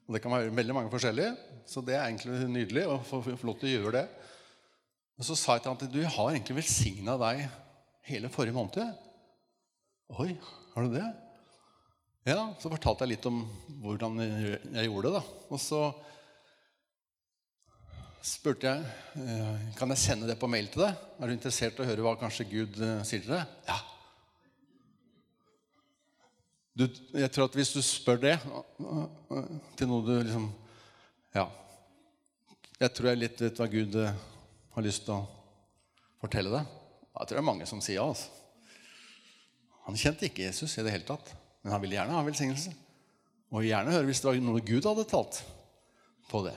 Og 0.07 0.15
Det 0.15 0.23
kan 0.23 0.35
være 0.37 0.55
veldig 0.55 0.77
mange 0.77 0.93
forskjellige, 0.93 1.33
så 1.67 1.81
det 1.83 1.97
er 1.97 2.05
egentlig 2.05 2.49
nydelig 2.53 2.85
å 2.87 3.01
få 3.03 3.23
lov 3.25 3.57
til 3.59 3.71
å 3.71 3.75
gjøre 3.81 3.95
det. 3.97 4.07
Og 5.17 5.25
Så 5.25 5.35
sa 5.41 5.57
jeg 5.57 5.65
til 5.65 5.73
han 5.73 5.81
at 5.81 5.93
du 5.93 6.03
har 6.05 6.31
egentlig 6.35 6.59
velsigna 6.61 7.17
deg 7.17 7.47
hele 8.07 8.29
forrige 8.29 8.55
måned. 8.55 8.93
Oi, 10.21 10.37
har 10.75 10.85
du 10.85 10.93
det? 10.93 11.07
Ja, 12.29 12.53
Så 12.61 12.69
fortalte 12.69 13.07
jeg 13.07 13.17
litt 13.17 13.27
om 13.27 13.41
hvordan 13.81 14.21
jeg 14.21 14.91
gjorde 14.91 15.09
det. 15.09 15.17
da. 15.17 15.23
Og 15.49 15.59
så 15.63 15.81
spurte 18.25 18.71
jeg 18.71 18.85
eh, 19.23 19.67
kan 19.79 19.91
jeg 19.93 20.03
sende 20.03 20.29
det 20.29 20.39
på 20.41 20.49
mail 20.51 20.69
til 20.73 20.85
deg. 20.85 20.97
Er 21.21 21.29
du 21.29 21.35
interessert 21.35 21.79
i 21.79 21.85
å 21.85 21.89
høre 21.89 22.05
hva 22.05 22.17
kanskje 22.21 22.49
Gud 22.51 22.81
eh, 22.83 23.03
sier 23.07 23.23
til 23.25 23.35
deg. 23.35 23.53
Ja. 23.69 23.79
Du, 26.77 26.85
jeg 27.17 27.33
tror 27.33 27.49
at 27.49 27.57
hvis 27.57 27.73
du 27.73 27.81
spør 27.85 28.21
det 28.21 28.35
eh, 28.37 29.53
til 29.79 29.91
noe 29.93 30.07
du 30.07 30.15
liksom 30.19 30.51
Ja. 31.37 31.49
Jeg 32.81 32.93
tror 32.93 33.11
jeg 33.11 33.23
litt 33.23 33.41
vet 33.41 33.61
hva 33.61 33.69
Gud 33.73 33.95
har 33.97 34.85
lyst 34.85 35.07
til 35.07 35.17
å 35.17 35.23
fortelle 36.21 36.53
deg. 36.53 36.75
Jeg 37.17 37.29
tror 37.29 37.39
det 37.39 37.43
er 37.43 37.51
mange 37.53 37.69
som 37.69 37.81
sier 37.85 38.03
ja. 38.03 38.11
Altså. 38.11 38.29
Han 39.87 39.97
kjente 39.97 40.27
ikke 40.27 40.45
Jesus 40.49 40.75
i 40.77 40.85
det 40.85 40.93
hele 40.93 41.07
tatt, 41.07 41.31
men 41.63 41.73
han 41.73 41.81
ville 41.81 41.97
gjerne 41.97 42.17
ha 42.17 42.25
velsignelse. 42.27 42.75
Og 43.55 43.65
gjerne 43.65 43.95
høre 43.95 44.09
hvis 44.09 44.21
det 44.21 44.29
var 44.29 44.41
noe 44.43 44.65
Gud 44.67 44.89
hadde 44.89 45.07
talt 45.09 45.39
på 46.29 46.43
det. 46.45 46.57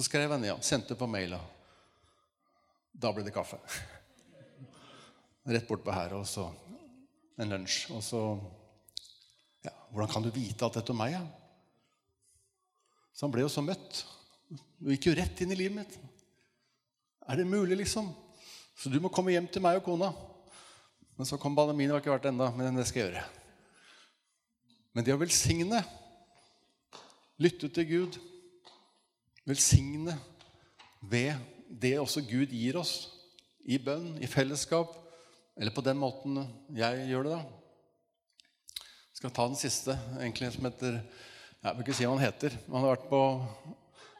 Så 0.00 0.06
skrev 0.06 0.30
jeg 0.32 0.40
ned 0.40 0.54
og 0.54 0.62
sendte 0.64 0.94
på 0.96 1.04
maila. 1.04 1.36
Da 2.96 3.10
ble 3.12 3.20
det 3.20 3.34
kaffe. 3.34 3.58
Rett 5.52 5.66
bortpå 5.68 5.92
her, 5.92 6.14
og 6.16 6.22
så 6.24 6.46
en 7.36 7.52
lunsj. 7.52 7.82
Og 7.92 8.00
så 8.00 8.20
ja, 9.66 9.74
Hvordan 9.90 10.08
kan 10.08 10.24
du 10.24 10.30
vite 10.32 10.64
alt 10.64 10.78
dette 10.78 10.94
om 10.94 11.02
meg? 11.02 11.18
Ja? 11.18 11.20
Så 13.12 13.26
han 13.26 13.34
ble 13.34 13.44
jo 13.44 13.52
så 13.52 13.60
møtt. 13.60 14.00
Du 14.80 14.88
gikk 14.94 15.10
jo 15.10 15.14
rett 15.20 15.44
inn 15.44 15.52
i 15.52 15.60
livet 15.60 15.76
mitt. 15.82 16.00
Er 17.28 17.36
det 17.36 17.48
mulig, 17.52 17.76
liksom? 17.82 18.08
Så 18.80 18.88
du 18.88 18.96
må 19.04 19.12
komme 19.12 19.36
hjem 19.36 19.52
til 19.52 19.60
meg 19.68 19.82
og 19.82 19.84
kona. 19.90 20.14
Men 21.20 21.28
så 21.28 21.36
kom 21.36 21.60
pandemien, 21.60 21.92
det 21.92 21.98
har 21.98 22.06
ikke 22.06 22.16
vært 22.16 22.32
enda, 22.32 22.48
men 22.56 22.80
det 22.80 22.88
skal 22.88 23.02
jeg 23.02 23.10
gjøre. 23.10 23.28
Men 24.96 25.04
det 25.04 25.12
å 25.12 25.20
velsigne, 25.20 25.84
lytte 27.36 27.68
til 27.68 27.92
Gud, 27.92 28.22
velsigne 29.50 30.14
ved 31.00 31.34
det 31.70 31.96
også 32.00 32.22
Gud 32.26 32.52
gir 32.54 32.78
oss 32.80 33.10
i 33.66 33.78
bønn, 33.82 34.16
i 34.22 34.28
fellesskap, 34.30 34.94
eller 35.58 35.74
på 35.74 35.84
den 35.84 35.98
måten 36.00 36.40
jeg 36.74 37.08
gjør 37.10 37.26
det, 37.26 37.36
da. 37.36 38.86
Jeg 39.10 39.20
skal 39.20 39.34
ta 39.36 39.46
den 39.50 39.60
siste, 39.60 39.98
egentlig, 40.16 40.48
som 40.54 40.64
heter 40.64 41.02
Jeg 41.60 41.76
vil 41.76 41.84
ikke 41.84 41.94
si 41.98 42.06
hva 42.06 42.14
han 42.14 42.24
heter. 42.24 42.54
Han 42.70 42.80
har 42.80 42.94
vært 42.94 43.10
på 43.10 43.20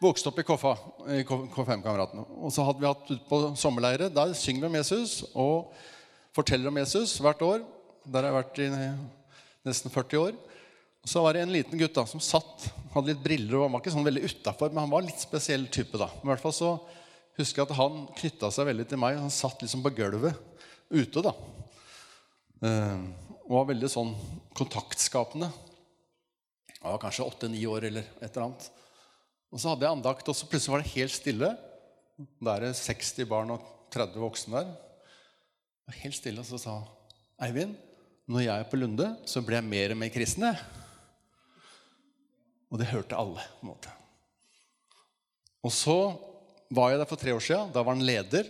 vokste 0.01 0.29
opp 0.29 0.41
i 0.41 0.45
Koffa, 0.45 0.75
i 1.13 1.23
K5-kameratene. 1.25 2.27
Og 2.41 2.53
så 2.53 2.65
hadde 2.67 2.83
vi 2.83 2.89
hatt 2.89 3.09
ute 3.09 3.25
på 3.29 3.41
sommerleire. 3.57 4.11
Der 4.13 4.35
synger 4.37 4.67
vi 4.67 4.69
om 4.69 4.77
Jesus 4.77 5.15
og 5.33 5.73
forteller 6.37 6.69
om 6.69 6.81
Jesus 6.81 7.17
hvert 7.21 7.41
år. 7.45 7.65
Der 8.05 8.21
har 8.21 8.29
jeg 8.29 8.39
vært 8.39 8.61
i 8.61 8.69
nesten 9.69 9.93
40 9.93 10.21
år. 10.21 10.39
Så 11.05 11.23
var 11.25 11.35
det 11.35 11.45
en 11.45 11.53
liten 11.53 11.81
gutt 11.81 11.97
da, 11.97 12.05
som 12.07 12.21
satt, 12.21 12.67
hadde 12.93 13.13
litt 13.13 13.23
briller 13.25 13.57
og 13.57 13.67
han 13.67 13.75
var 13.75 13.83
ikke 13.83 13.95
sånn 13.95 14.07
veldig 14.07 14.27
utafor, 14.29 14.73
men 14.73 14.83
han 14.85 14.93
var 14.93 15.07
litt 15.07 15.23
spesiell 15.23 15.65
type. 15.73 15.97
da. 15.99 16.11
Men 16.21 16.29
i 16.29 16.33
hvert 16.35 16.45
fall 16.45 16.57
så 16.57 16.75
husker 17.41 17.63
jeg 17.63 17.71
at 17.71 17.79
han 17.79 18.05
knytta 18.19 18.51
seg 18.53 18.69
veldig 18.69 18.87
til 18.91 19.01
meg. 19.01 19.19
Han 19.21 19.33
satt 19.33 19.65
liksom 19.65 19.85
på 19.87 19.95
gulvet 19.97 20.37
ute. 20.91 21.25
da. 21.25 21.33
Eh, 22.61 23.03
og 23.47 23.57
var 23.57 23.71
veldig 23.73 23.91
sånn 23.91 24.13
kontaktskapende. 24.59 25.49
Jeg 26.77 26.85
var 26.85 27.01
kanskje 27.03 27.27
åtte-ni 27.27 27.65
år 27.69 27.89
eller 27.89 28.07
et 28.21 28.29
eller 28.31 28.51
annet. 28.51 28.69
Og 29.51 29.59
så 29.59 29.73
hadde 29.73 29.87
jeg 29.87 29.97
andakt, 29.97 30.29
og 30.31 30.37
så 30.37 30.47
plutselig 30.49 30.75
var 30.75 30.85
det 30.85 30.95
helt 30.95 31.15
stille. 31.17 31.51
Da 32.39 32.55
er 32.55 32.69
det 32.69 32.77
60 32.79 33.27
barn 33.29 33.55
og 33.57 33.65
30 33.93 34.21
voksne 34.23 34.61
der. 34.61 34.75
Og 35.91 35.97
helt 36.05 36.19
stille, 36.19 36.45
og 36.45 36.47
så 36.47 36.61
sa 36.61 36.77
Eivind, 37.43 37.75
når 38.31 38.45
jeg 38.47 38.63
er 38.63 38.69
på 38.71 38.79
Lunde, 38.79 39.09
så 39.27 39.43
blir 39.43 39.59
jeg 39.59 39.73
mer 39.73 39.97
og 39.97 40.01
mer 40.05 40.15
kristen. 40.15 40.47
jeg». 40.47 40.80
Og 42.71 42.79
det 42.79 42.91
hørte 42.91 43.19
alle. 43.19 43.43
på 43.61 43.67
en 43.67 43.73
måte. 43.73 43.93
Og 45.67 45.73
så 45.75 45.97
var 46.71 46.91
jeg 46.91 47.01
der 47.01 47.09
for 47.11 47.21
tre 47.21 47.35
år 47.35 47.43
siden. 47.45 47.73
Da 47.75 47.83
var 47.83 47.97
han 47.97 48.07
leder. 48.07 48.47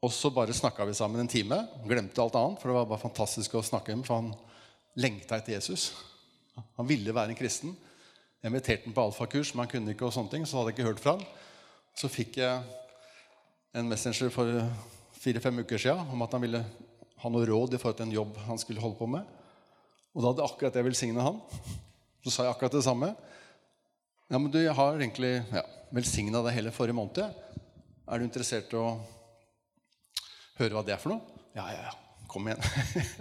Og 0.00 0.12
så 0.12 0.30
bare 0.32 0.54
snakka 0.56 0.86
vi 0.88 0.94
sammen 0.96 1.20
en 1.20 1.28
time. 1.28 1.58
Glemte 1.84 2.22
alt 2.22 2.38
annet, 2.38 2.60
for 2.60 2.70
det 2.70 2.76
var 2.78 2.88
bare 2.88 3.02
fantastisk 3.02 3.58
å 3.58 3.66
snakke 3.66 3.96
med 3.96 4.06
for 4.08 4.22
han 4.22 4.32
lengta 4.96 5.36
etter 5.36 5.58
Jesus. 5.58 5.90
Han 6.78 6.88
ville 6.88 7.14
være 7.14 7.34
en 7.34 7.38
kristen. 7.38 7.74
Jeg 8.40 8.48
inviterte 8.48 8.88
ham 8.88 8.96
på 8.96 9.04
alfakurs, 9.04 9.52
men 9.52 9.66
han 9.66 9.72
kunne 9.72 9.92
ikke, 9.92 10.06
og 10.08 10.14
sånne 10.16 10.32
ting, 10.32 10.46
så 10.48 10.56
hadde 10.56 10.72
jeg 10.72 10.78
ikke 10.78 10.88
hørt 10.88 11.02
fra 11.02 11.18
han. 11.18 11.26
Så 11.98 12.08
fikk 12.08 12.38
jeg 12.40 12.62
en 13.76 13.90
messenger 13.90 14.32
for 14.32 14.62
fire-fem 15.20 15.60
uker 15.60 15.78
siden 15.78 16.08
om 16.14 16.24
at 16.24 16.32
han 16.32 16.42
ville 16.46 16.62
ha 17.20 17.30
noe 17.30 17.44
råd 17.44 17.76
i 17.76 17.80
forhold 17.80 17.98
til 17.98 18.08
en 18.08 18.16
jobb 18.16 18.40
han 18.46 18.60
skulle 18.60 18.80
holde 18.80 18.96
på 18.96 19.10
med. 19.10 19.28
Og 20.14 20.22
da 20.22 20.32
hadde 20.32 20.46
akkurat 20.46 20.78
jeg 20.78 20.86
velsigna 20.86 21.26
han. 21.26 21.42
Så 22.24 22.32
sa 22.32 22.44
jeg 22.44 22.54
akkurat 22.54 22.74
det 22.76 22.84
samme. 22.84 23.14
Ja, 24.30 24.38
men 24.38 24.50
du, 24.52 24.60
jeg 24.62 24.76
har 24.76 24.98
egentlig 24.98 25.32
ja, 25.50 25.62
velsigna 25.94 26.42
deg 26.44 26.56
hele 26.58 26.72
forrige 26.74 26.98
måned. 26.98 27.40
Er 28.10 28.20
du 28.20 28.26
interessert 28.26 28.72
i 28.74 28.78
å 28.78 28.98
høre 30.60 30.76
hva 30.76 30.84
det 30.86 30.94
er 30.94 31.00
for 31.02 31.14
noe? 31.14 31.40
Ja, 31.56 31.64
ja, 31.72 31.88
ja. 31.88 31.94
Kom 32.30 32.46
igjen. 32.46 32.62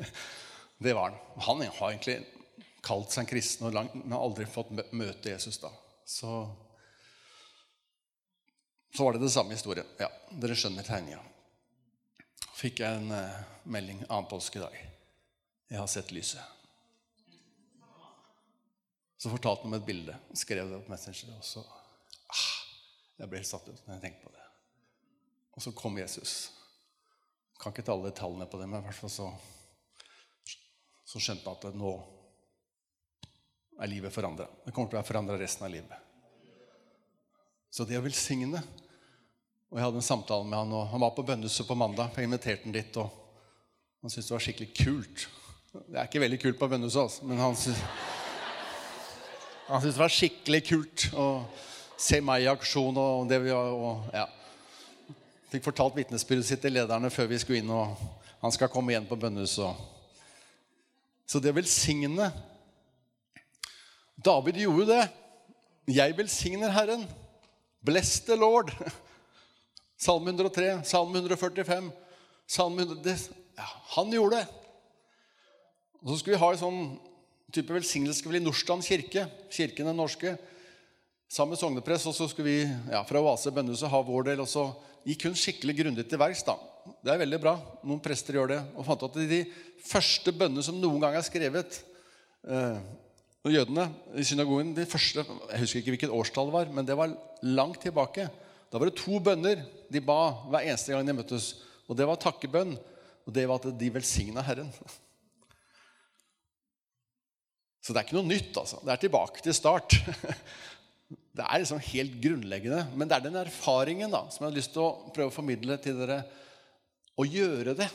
det 0.86 0.94
var 0.94 1.10
han. 1.10 1.18
Han 1.48 1.64
har 1.66 1.88
egentlig 1.90 2.20
kalt 2.86 3.14
seg 3.14 3.24
en 3.24 3.32
kristen, 3.32 3.68
og 3.68 3.76
langt, 3.76 3.96
men 3.98 4.14
har 4.14 4.24
aldri 4.24 4.46
fått 4.50 4.72
møte 4.92 5.32
Jesus 5.32 5.58
da. 5.64 5.72
Så, 6.06 6.36
så 8.94 9.08
var 9.08 9.18
det 9.18 9.24
det 9.26 9.34
samme 9.34 9.56
historien. 9.56 9.90
Ja, 10.02 10.12
dere 10.44 10.58
skjønner 10.58 10.86
tegninga. 10.86 11.24
Fikk 12.60 12.84
jeg 12.84 13.02
en 13.02 13.12
uh, 13.16 13.42
melding 13.72 14.04
annen 14.10 14.30
påskedag. 14.30 14.76
Jeg 15.70 15.80
har 15.80 15.90
sett 15.90 16.12
lyset. 16.12 16.59
Så 19.20 19.30
fortalte 19.30 19.66
han 19.66 19.74
om 19.74 19.80
et 19.80 19.86
bilde. 19.86 20.16
Skrev 20.34 20.70
det 20.70 20.80
på 20.86 20.92
Messenger. 20.94 21.34
Og 21.36 21.44
så 21.44 21.60
ah, 22.32 22.46
Jeg 23.20 23.28
ble 23.28 23.42
helt 23.42 23.50
satt 23.50 23.68
ut 23.68 23.82
når 23.84 23.98
jeg 23.98 24.04
tenkte 24.06 24.24
på 24.24 24.32
det. 24.32 24.46
Og 25.58 25.64
så 25.66 25.74
kom 25.76 25.98
Jesus. 26.00 26.36
Kan 27.60 27.74
ikke 27.74 27.84
ta 27.84 27.98
alle 27.98 28.14
detaljene 28.14 28.48
på 28.48 28.62
det, 28.62 28.68
men 28.72 28.80
i 28.80 28.86
hvert 28.86 28.96
fall 28.96 29.12
så, 29.12 29.26
så 31.04 31.20
skjønte 31.20 31.52
han 31.52 31.60
at 31.60 31.76
nå 31.76 31.92
er 33.80 33.92
livet 33.92 34.16
forandra. 34.16 34.48
Det 34.64 34.72
kommer 34.72 34.88
til 34.88 34.96
å 34.96 35.02
være 35.02 35.10
forandra 35.10 35.36
resten 35.42 35.68
av 35.68 35.74
livet. 35.74 36.06
Så 37.70 37.84
det 37.86 38.00
å 38.00 38.06
velsigne 38.06 38.64
Og 39.70 39.78
jeg 39.78 39.86
hadde 39.86 40.00
en 40.00 40.06
samtale 40.06 40.48
med 40.48 40.58
han, 40.58 40.72
og 40.74 40.88
han 40.90 41.04
var 41.04 41.12
på 41.14 41.28
bønnehuset 41.28 41.68
på 41.68 41.76
mandag. 41.78 42.16
Jeg 42.16 42.26
inviterte 42.26 42.66
han 42.66 42.74
dit, 42.74 42.96
og 42.98 43.12
han 44.02 44.10
syntes 44.10 44.32
det 44.32 44.34
var 44.34 44.46
skikkelig 44.48 44.70
kult. 44.80 45.26
Det 45.76 46.00
er 46.00 46.08
ikke 46.08 46.24
veldig 46.24 46.40
kult 46.42 46.58
på 46.58 46.70
bønnehuset, 46.72 47.04
altså, 47.04 47.28
men 47.30 47.44
han 47.44 47.60
syntes 47.60 47.84
han 49.70 49.82
syntes 49.82 49.98
det 49.98 50.02
var 50.02 50.14
skikkelig 50.14 50.60
kult 50.66 51.04
å 51.14 51.26
se 52.00 52.18
meg 52.26 52.42
i 52.42 52.50
aksjon. 52.50 52.98
og 52.98 53.28
det 53.30 53.38
vi 53.44 53.52
og, 53.54 54.08
ja. 54.14 54.26
Fikk 55.50 55.68
fortalt 55.68 55.98
vitnesbyrdet 55.98 56.48
sitt 56.48 56.62
til 56.64 56.74
lederne 56.74 57.12
før 57.14 57.30
vi 57.30 57.38
skulle 57.42 57.62
inn. 57.62 57.70
og 57.70 57.98
Han 58.42 58.54
skal 58.56 58.72
komme 58.74 58.94
igjen 58.94 59.06
på 59.10 59.18
bønnehuset. 59.20 59.86
Så 61.30 61.42
det 61.42 61.54
å 61.54 61.60
velsigne 61.60 62.32
David 64.20 64.58
gjorde 64.60 64.90
det. 64.90 65.04
Jeg 65.94 66.18
velsigner 66.18 66.74
Herren. 66.74 67.06
Bless 67.86 68.20
the 68.26 68.36
Lord. 68.36 68.74
Salme 70.00 70.32
103, 70.32 70.80
Salme 70.88 71.20
145, 71.20 71.92
Salme 72.48 72.82
100 72.82 73.04
det, 73.04 73.16
ja, 73.58 73.68
Han 73.96 74.12
gjorde 74.14 74.38
det. 74.40 74.48
Og 76.02 76.10
så 76.14 76.20
skulle 76.20 76.38
vi 76.38 76.42
ha 76.42 76.52
en 76.54 76.62
sånn 76.62 76.84
type 77.54 77.74
velsignelse 77.74 78.22
skal 78.22 78.34
vi 78.34 78.40
i 78.40 78.44
Nordstrand 78.44 78.86
kirke, 78.86 79.26
kirken 79.54 79.90
den 79.90 79.98
norske, 79.98 80.36
sammen 81.30 81.56
med 81.56 81.62
sogneprest. 81.62 82.10
Og 82.10 82.16
så 82.18 82.30
skulle 82.30 82.50
vi 82.50 82.60
ja, 82.66 83.04
fra 83.08 83.22
Oase 83.24 83.54
bønnehuset 83.54 83.92
ha 83.92 84.02
vår 84.06 84.32
del. 84.32 84.44
Og 84.44 84.50
så 84.50 84.70
gikk 85.08 85.28
hun 85.30 85.38
skikkelig 85.38 85.78
grundig 85.82 86.08
til 86.10 86.22
verks. 86.22 86.46
da. 86.48 86.58
Det 87.04 87.14
er 87.14 87.22
veldig 87.22 87.42
bra. 87.42 87.56
Noen 87.84 88.02
prester 88.04 88.38
gjør 88.38 88.54
det. 88.54 88.62
Og 88.76 88.88
fant 88.88 89.06
at 89.10 89.20
de 89.30 89.44
første 89.86 90.34
bønnene 90.36 90.66
som 90.66 90.80
noen 90.80 91.02
gang 91.04 91.18
er 91.18 91.26
skrevet 91.26 91.82
eh, 92.50 92.80
og 93.46 93.54
jødene 93.54 93.88
i 94.20 94.26
synagogen 94.28 94.74
de 94.76 94.86
første, 94.90 95.24
Jeg 95.52 95.60
husker 95.64 95.80
ikke 95.80 95.96
hvilket 95.96 96.14
årstall 96.14 96.50
det 96.50 96.58
var, 96.58 96.72
men 96.76 96.86
det 96.86 96.98
var 96.98 97.16
langt 97.42 97.82
tilbake. 97.82 98.28
Da 98.70 98.78
var 98.78 98.90
det 98.90 99.00
to 99.00 99.20
bønner 99.24 99.64
de 99.90 100.02
ba 100.04 100.36
hver 100.52 100.68
eneste 100.68 100.92
gang 100.94 101.08
de 101.08 101.16
møttes. 101.16 101.54
Og 101.90 101.98
det 101.98 102.06
var 102.06 102.20
takkebønn, 102.22 102.76
og 103.26 103.34
det 103.34 103.48
var 103.50 103.62
at 103.62 103.80
de 103.80 103.94
velsigna 103.94 104.44
Herren. 104.46 104.70
Så 107.90 107.94
det 107.96 108.04
er 108.04 108.06
ikke 108.06 108.20
noe 108.20 108.30
nytt. 108.30 108.52
altså. 108.54 108.78
Det 108.86 108.92
er 108.94 109.00
tilbake 109.02 109.42
til 109.42 109.56
start. 109.58 109.96
Det 111.40 111.42
er 111.42 111.62
liksom 111.62 111.80
helt 111.82 112.18
grunnleggende. 112.22 112.84
Men 112.94 113.10
det 113.10 113.16
er 113.16 113.24
den 113.24 113.38
erfaringen 113.40 114.12
da, 114.14 114.20
som 114.30 114.44
jeg 114.44 114.52
har 114.52 114.58
lyst 114.60 114.74
til 114.76 114.84
å 114.84 115.10
prøve 115.16 115.32
å 115.32 115.34
formidle 115.34 115.78
til 115.82 115.98
dere. 115.98 116.20
Å 117.18 117.26
gjøre 117.26 117.74
det. 117.80 117.88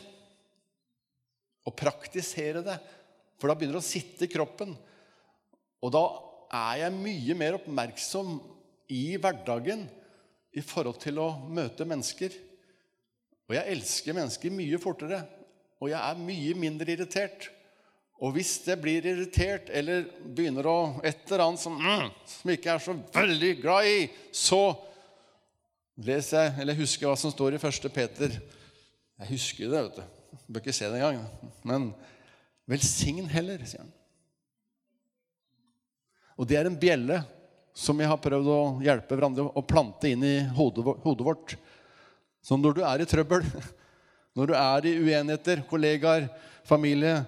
Å 1.62 1.74
praktisere 1.76 2.64
det. 2.66 2.74
For 3.38 3.46
da 3.46 3.54
begynner 3.54 3.78
det 3.78 3.85
å 3.85 3.87
sitte 3.87 4.26
i 4.26 4.33
kroppen. 4.33 4.72
Og 5.85 5.94
da 5.94 6.02
er 6.59 6.80
jeg 6.83 6.96
mye 6.96 7.38
mer 7.38 7.61
oppmerksom 7.61 8.35
i 8.96 9.04
hverdagen 9.14 9.87
i 10.59 10.64
forhold 10.64 10.98
til 11.04 11.22
å 11.22 11.30
møte 11.46 11.87
mennesker. 11.87 12.35
Og 13.46 13.59
jeg 13.61 13.76
elsker 13.76 14.18
mennesker 14.18 14.59
mye 14.59 14.83
fortere. 14.83 15.22
Og 15.78 15.92
jeg 15.94 16.00
er 16.00 16.26
mye 16.26 16.59
mindre 16.66 16.98
irritert. 16.98 17.52
Og 18.24 18.32
hvis 18.32 18.54
jeg 18.64 18.80
blir 18.80 19.04
irritert 19.04 19.68
eller 19.68 20.06
begynner 20.24 20.64
å 20.70 20.78
et 21.04 21.26
eller 21.26 21.42
annet 21.44 21.60
som, 21.60 21.74
mm, 21.76 22.06
jeg 22.46 22.56
ikke 22.56 22.72
er 22.72 22.80
så 22.80 22.94
veldig 23.12 23.50
glad 23.60 23.88
i, 23.90 23.98
så 24.32 24.62
leser 26.00 26.46
jeg, 26.46 26.54
eller 26.62 26.78
husker 26.78 27.10
hva 27.10 27.18
som 27.20 27.34
står 27.34 27.58
i 27.58 27.60
1. 27.60 27.90
Peter. 27.92 28.38
Jeg 29.20 29.30
husker 29.34 29.68
det, 29.68 29.82
vet 29.90 30.00
du. 30.00 30.40
Bør 30.48 30.64
ikke 30.64 30.76
se 30.76 30.88
det 30.88 31.02
engang. 31.02 31.52
Men 31.68 31.90
velsign 32.70 33.28
heller, 33.28 33.60
sier 33.68 33.84
han. 33.84 33.92
Og 36.40 36.48
det 36.48 36.58
er 36.58 36.70
en 36.70 36.80
bjelle 36.80 37.20
som 37.76 38.00
jeg 38.00 38.08
har 38.08 38.22
prøvd 38.22 38.50
å 38.50 38.58
hjelpe 38.82 39.18
hverandre 39.18 39.50
å 39.52 39.66
plante 39.66 40.08
inn 40.10 40.24
i 40.24 40.37
hodet 40.56 41.26
vårt. 41.26 41.58
Så 42.44 42.56
når 42.56 42.78
du 42.78 42.84
er 42.88 43.04
i 43.04 43.10
trøbbel, 43.10 43.44
når 44.38 44.50
du 44.50 44.56
er 44.58 44.88
i 44.88 44.98
uenigheter, 45.02 45.62
kollegaer, 45.68 46.30
familie, 46.66 47.20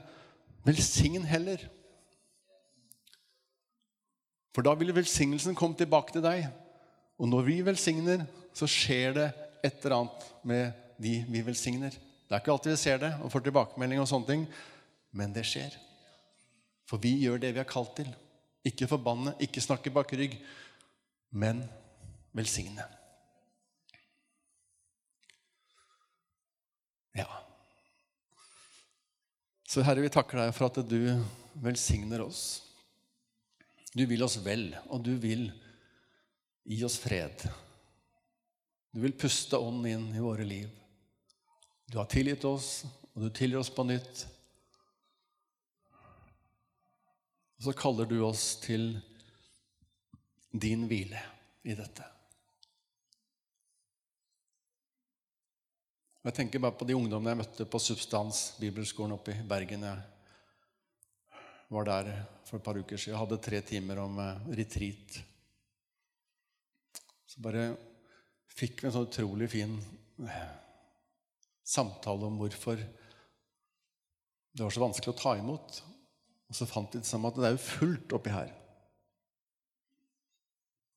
velsign 0.67 1.25
heller. 1.29 1.63
For 4.57 4.65
da 4.65 4.73
vil 4.79 4.95
velsignelsen 4.97 5.57
komme 5.57 5.77
tilbake 5.77 6.15
til 6.15 6.25
deg. 6.25 6.47
Og 7.21 7.29
når 7.29 7.47
vi 7.49 7.57
velsigner, 7.65 8.25
så 8.57 8.69
skjer 8.69 9.17
det 9.17 9.27
et 9.65 9.85
eller 9.85 9.99
annet 10.01 10.29
med 10.49 10.85
de 11.03 11.19
vi 11.29 11.43
velsigner. 11.45 11.93
Det 12.27 12.35
er 12.35 12.43
ikke 12.43 12.55
alltid 12.55 12.73
vi 12.73 12.81
ser 12.81 13.03
det 13.03 13.13
og 13.23 13.31
får 13.33 13.45
tilbakemelding, 13.47 14.01
og 14.01 14.09
sånne 14.11 14.31
ting, 14.31 14.47
men 15.15 15.35
det 15.37 15.45
skjer. 15.47 15.77
For 16.89 17.03
vi 17.03 17.15
gjør 17.23 17.41
det 17.43 17.53
vi 17.55 17.63
er 17.63 17.69
kalt 17.69 17.95
til. 17.99 18.09
Ikke 18.67 18.89
forbanne, 18.91 19.37
ikke 19.43 19.63
snakke 19.63 19.93
bak 19.95 20.13
rygg, 20.19 20.35
men 21.31 21.63
velsigne. 22.35 22.85
Ja. 27.17 27.46
Så 29.67 29.83
Herre, 29.83 30.05
vi 30.05 30.13
takker 30.15 30.39
deg 30.39 30.53
for 30.55 30.71
at 30.71 30.79
du 30.87 31.01
velsigner 31.59 32.23
oss. 32.23 32.43
Du 33.91 34.05
vil 34.07 34.23
oss 34.23 34.37
vel, 34.45 34.69
og 34.87 35.03
du 35.03 35.17
vil 35.19 35.49
gi 36.63 36.79
oss 36.87 37.01
fred. 37.03 37.43
Du 38.95 39.03
vil 39.03 39.17
puste 39.19 39.59
ånden 39.59 39.91
inn 39.91 40.07
i 40.15 40.23
våre 40.23 40.47
liv. 40.47 40.71
Du 41.91 41.99
har 41.99 42.07
tilgitt 42.11 42.47
oss, 42.47 42.85
og 43.15 43.27
du 43.27 43.31
tilgir 43.35 43.59
oss 43.59 43.73
på 43.75 43.83
nytt. 43.89 44.27
Og 47.59 47.67
så 47.67 47.75
kaller 47.75 48.07
du 48.07 48.21
oss 48.23 48.53
til 48.63 48.93
din 50.53 50.87
hvile 50.87 51.21
i 51.67 51.75
dette. 51.75 52.07
Og 56.27 56.33
Jeg 56.33 56.41
tenker 56.41 56.59
bare 56.59 56.75
på 56.75 56.83
de 56.83 56.95
ungdommene 56.99 57.37
jeg 57.37 57.39
møtte 57.39 57.65
på 57.71 57.79
Substans 57.79 58.39
bibelskolen 58.59 59.15
oppe 59.15 59.31
i 59.31 59.45
Bergen. 59.47 59.85
Jeg 59.87 61.37
var 61.71 61.87
der 61.87 62.09
for 62.49 62.59
et 62.59 62.65
par 62.67 62.75
uker 62.75 62.99
siden. 62.99 63.13
Jeg 63.13 63.21
hadde 63.21 63.39
tre 63.45 63.61
timer 63.63 64.01
om 64.03 64.19
eh, 64.19 64.41
retreat. 64.59 65.21
Så 67.31 67.45
bare 67.45 67.69
fikk 68.59 68.83
vi 68.83 68.89
en 68.89 68.97
sånn 68.97 69.07
utrolig 69.07 69.49
fin 69.53 69.77
eh, 70.27 70.43
samtale 71.63 72.27
om 72.27 72.43
hvorfor 72.43 72.83
det 72.83 74.67
var 74.67 74.75
så 74.75 74.83
vanskelig 74.83 75.15
å 75.15 75.19
ta 75.23 75.37
imot. 75.39 75.79
Og 76.51 76.59
så 76.59 76.67
fant 76.67 76.91
de 76.91 77.05
sammen 77.07 77.31
at 77.31 77.39
det 77.39 77.53
er 77.53 77.55
jo 77.55 77.65
fullt 77.69 78.19
oppi 78.19 78.35
her. 78.35 78.51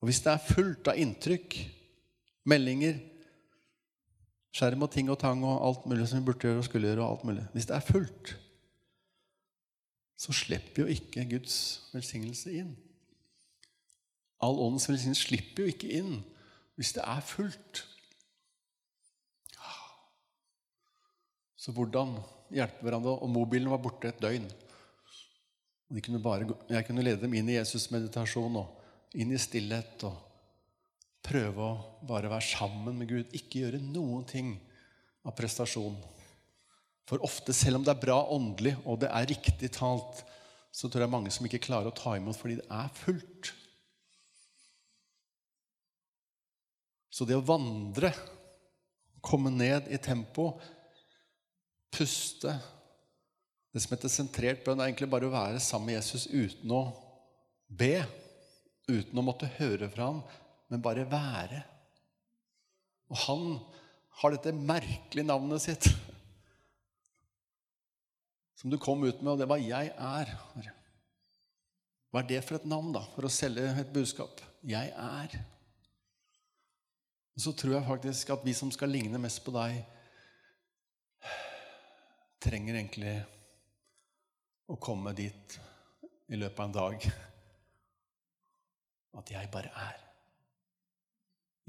Og 0.02 0.10
hvis 0.10 0.26
det 0.26 0.34
er 0.34 0.50
fullt 0.56 0.90
av 0.90 1.06
inntrykk, 1.06 1.62
meldinger, 2.50 2.98
skjerm 4.56 4.86
og 4.86 4.92
ting 4.94 5.10
og 5.12 5.20
tang 5.22 5.44
og 5.46 5.62
alt 5.66 5.86
mulig 5.90 6.08
som 6.10 6.20
vi 6.20 6.28
burde 6.30 6.46
gjøre 6.46 6.62
og 6.62 6.68
skulle 6.68 6.90
gjøre. 6.90 7.04
og 7.04 7.12
alt 7.12 7.26
mulig. 7.30 7.46
Hvis 7.54 7.66
det 7.70 7.76
er 7.76 7.86
fullt, 7.86 8.34
så 10.20 10.36
slipper 10.36 10.84
jo 10.84 10.88
ikke 10.92 11.28
Guds 11.30 11.58
velsignelse 11.94 12.54
inn. 12.62 12.74
All 14.44 14.60
åndens 14.60 14.90
velsignelse 14.90 15.28
slipper 15.28 15.64
jo 15.64 15.74
ikke 15.74 15.92
inn 16.00 16.20
hvis 16.80 16.94
det 16.96 17.04
er 17.04 17.22
fullt. 17.28 17.84
Så 21.60 21.74
hvordan 21.76 22.16
hjelpe 22.56 22.86
hverandre? 22.88 23.18
Og 23.20 23.30
mobilen 23.30 23.70
var 23.72 23.82
borte 23.84 24.08
et 24.08 24.22
døgn. 24.22 24.48
Kunne 26.06 26.22
bare, 26.24 26.48
jeg 26.70 26.86
kunne 26.88 27.04
lede 27.04 27.22
dem 27.26 27.34
inn 27.36 27.50
i 27.50 27.58
Jesus-meditasjon 27.58 28.56
og 28.62 29.18
inn 29.20 29.34
i 29.34 29.42
stillhet. 29.42 30.04
og 30.08 30.29
Prøve 31.26 31.66
å 31.66 32.06
bare 32.08 32.32
være 32.32 32.48
sammen 32.48 32.98
med 33.02 33.10
Gud. 33.12 33.36
Ikke 33.36 33.66
gjøre 33.66 33.82
noen 33.84 34.26
ting 34.28 34.54
av 35.28 35.36
prestasjon. 35.38 35.98
For 37.10 37.22
ofte, 37.26 37.56
selv 37.58 37.80
om 37.80 37.86
det 37.86 37.94
er 37.96 38.04
bra 38.04 38.20
åndelig, 38.32 38.76
og 38.86 39.02
det 39.02 39.10
er 39.10 39.30
riktig 39.32 39.72
talt, 39.76 40.22
så 40.72 40.88
tror 40.88 41.04
jeg 41.04 41.12
mange 41.12 41.32
som 41.34 41.48
ikke 41.48 41.62
klarer 41.64 41.90
å 41.90 41.98
ta 41.98 42.14
imot 42.18 42.38
fordi 42.38 42.60
det 42.60 42.68
er 42.70 42.92
fullt. 43.00 43.50
Så 47.10 47.26
det 47.26 47.36
å 47.36 47.44
vandre, 47.44 48.14
komme 49.26 49.52
ned 49.52 49.90
i 49.92 49.98
tempo, 50.00 50.54
puste 51.92 52.54
Det 53.70 53.82
som 53.84 53.92
heter 53.94 54.10
sentrert 54.10 54.62
bønn, 54.66 54.80
er 54.82 54.88
egentlig 54.88 55.10
bare 55.12 55.28
å 55.28 55.34
være 55.34 55.60
sammen 55.62 55.92
med 55.92 56.00
Jesus 56.00 56.24
uten 56.26 56.72
å 56.74 56.80
be. 57.70 58.00
Uten 58.90 59.20
å 59.22 59.24
måtte 59.26 59.50
høre 59.60 59.86
fra 59.94 60.08
ham, 60.08 60.24
men 60.70 60.84
bare 60.86 61.08
være. 61.10 61.64
Og 63.10 63.18
han 63.26 63.46
har 64.22 64.36
dette 64.36 64.54
merkelige 64.54 65.28
navnet 65.28 65.64
sitt 65.64 65.90
som 68.60 68.72
du 68.72 68.76
kom 68.82 69.06
ut 69.06 69.22
med, 69.22 69.32
og 69.32 69.40
det 69.40 69.48
var 69.48 69.58
'Jeg 69.58 69.94
er'. 69.96 70.36
Hva 72.12 72.20
er 72.20 72.28
det 72.28 72.44
for 72.44 72.56
et 72.56 72.66
navn, 72.66 72.92
da, 72.94 73.00
for 73.16 73.22
å 73.22 73.30
selge 73.30 73.80
et 73.80 73.94
budskap? 73.94 74.42
Jeg 74.64 74.90
er. 74.90 75.46
Og 77.36 77.42
så 77.42 77.54
tror 77.56 77.74
jeg 77.74 77.88
faktisk 77.88 78.30
at 78.30 78.44
vi 78.44 78.54
som 78.54 78.72
skal 78.72 78.90
ligne 78.90 79.18
mest 79.18 79.46
på 79.46 79.52
deg, 79.52 79.86
trenger 82.42 82.76
egentlig 82.76 83.26
å 84.68 84.76
komme 84.76 85.14
dit 85.14 85.60
i 86.28 86.36
løpet 86.36 86.60
av 86.60 86.66
en 86.66 86.72
dag 86.72 87.12
at 89.20 89.32
jeg 89.32 89.52
bare 89.52 89.72
er. 89.88 90.09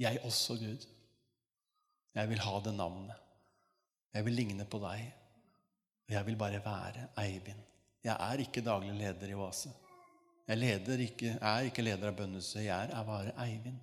Jeg 0.01 0.21
også, 0.25 0.57
Gud. 0.57 0.87
Jeg 2.15 2.29
vil 2.29 2.41
ha 2.41 2.61
det 2.65 2.73
navnet. 2.75 3.17
Jeg 4.15 4.25
vil 4.25 4.39
ligne 4.39 4.65
på 4.67 4.81
deg. 4.83 5.05
Jeg 6.11 6.27
vil 6.27 6.39
bare 6.41 6.63
være 6.65 7.07
Eivind. 7.21 7.61
Jeg 8.05 8.17
er 8.17 8.41
ikke 8.43 8.65
daglig 8.65 8.95
leder 8.97 9.29
i 9.29 9.37
Oase. 9.37 9.71
Jeg 10.49 10.81
ikke, 11.05 11.37
er 11.41 11.69
ikke 11.69 11.83
leder 11.83 12.09
av 12.09 12.17
Bønnehuset. 12.17 12.65
Jeg 12.65 12.91
er 12.91 13.05
bare 13.05 13.35
Eivind. 13.45 13.79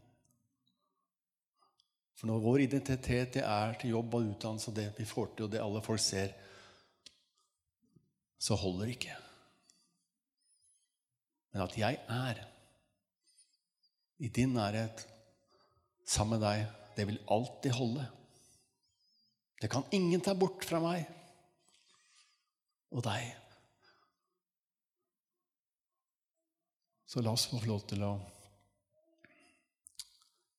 For 2.18 2.28
når 2.28 2.42
vår 2.42 2.64
identitet 2.66 3.38
er 3.44 3.78
til 3.78 3.94
jobb 3.94 4.16
og 4.18 4.32
utdannelse 4.32 4.72
og 4.72 4.76
det 4.76 4.88
vi 4.98 5.06
får 5.06 5.30
til, 5.36 5.46
og 5.46 5.52
det 5.54 5.62
alle 5.62 5.82
folk 5.86 6.02
ser, 6.02 6.34
så 8.42 8.58
holder 8.58 8.86
det 8.86 8.96
ikke. 8.98 9.18
Men 11.54 11.62
at 11.62 11.78
jeg 11.78 12.00
er 12.10 12.42
i 14.18 14.28
din 14.34 14.58
nærhet 14.58 15.06
sammen 16.08 16.38
med 16.38 16.46
deg, 16.48 16.64
det 16.98 17.06
vil 17.10 17.20
alltid 17.34 17.76
holde. 17.78 18.06
Det 19.62 19.70
kan 19.72 19.86
ingen 19.92 20.22
ta 20.24 20.36
bort 20.38 20.66
fra 20.66 20.80
meg 20.82 21.06
og 22.94 23.04
deg. 23.06 23.28
Så 27.08 27.24
la 27.24 27.34
oss 27.34 27.48
få 27.50 27.62
lov 27.66 27.86
til 27.90 28.04
å 28.08 28.16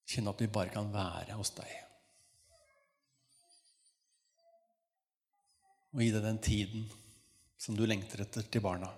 Kjenne 0.09 0.33
at 0.33 0.41
vi 0.41 0.47
bare 0.49 0.73
kan 0.73 0.87
være 0.89 1.35
hos 1.37 1.51
deg. 1.53 1.69
Og 5.93 6.01
gi 6.01 6.09
deg 6.15 6.25
den 6.25 6.41
tiden 6.41 6.87
som 7.61 7.77
du 7.77 7.83
lengter 7.85 8.23
etter 8.25 8.47
til 8.49 8.65
barna. 8.65 8.89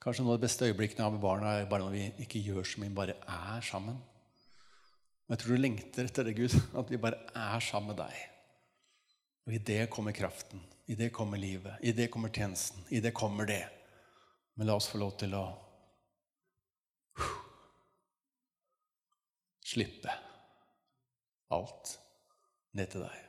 Kanskje 0.00 0.26
noe 0.26 0.36
av 0.36 0.42
de 0.42 0.44
beste 0.44 0.68
øyeblikkene 0.68 1.06
av 1.08 1.16
barna 1.22 1.54
er 1.56 1.70
bare 1.72 1.86
når 1.86 1.96
vi 1.96 2.26
ikke 2.26 2.42
gjør 2.44 2.68
så 2.68 2.82
mye, 2.82 2.92
bare 2.92 3.16
er 3.16 3.64
sammen. 3.64 3.96
Og 5.30 5.36
jeg 5.36 5.44
tror 5.44 5.54
du 5.54 5.62
lengter 5.62 6.08
etter 6.08 6.26
det, 6.26 6.32
Gud, 6.34 6.54
at 6.74 6.88
vi 6.90 6.98
bare 6.98 7.20
er 7.38 7.60
sammen 7.62 7.92
med 7.92 8.00
deg. 8.02 8.14
Og 9.46 9.52
i 9.54 9.60
det 9.62 9.84
kommer 9.94 10.10
kraften, 10.10 10.58
i 10.90 10.96
det 10.98 11.12
kommer 11.14 11.38
livet, 11.38 11.76
i 11.86 11.92
det 11.94 12.08
kommer 12.10 12.32
tjenesten, 12.34 12.82
i 12.90 12.98
det 12.98 13.12
kommer 13.14 13.46
det. 13.46 13.62
Men 14.58 14.66
la 14.66 14.74
oss 14.74 14.88
få 14.90 14.98
lov 14.98 15.12
til 15.20 15.36
å 15.38 15.44
slippe 19.70 20.16
alt 21.54 21.92
ned 22.74 22.90
til 22.90 23.04
deg. 23.06 23.20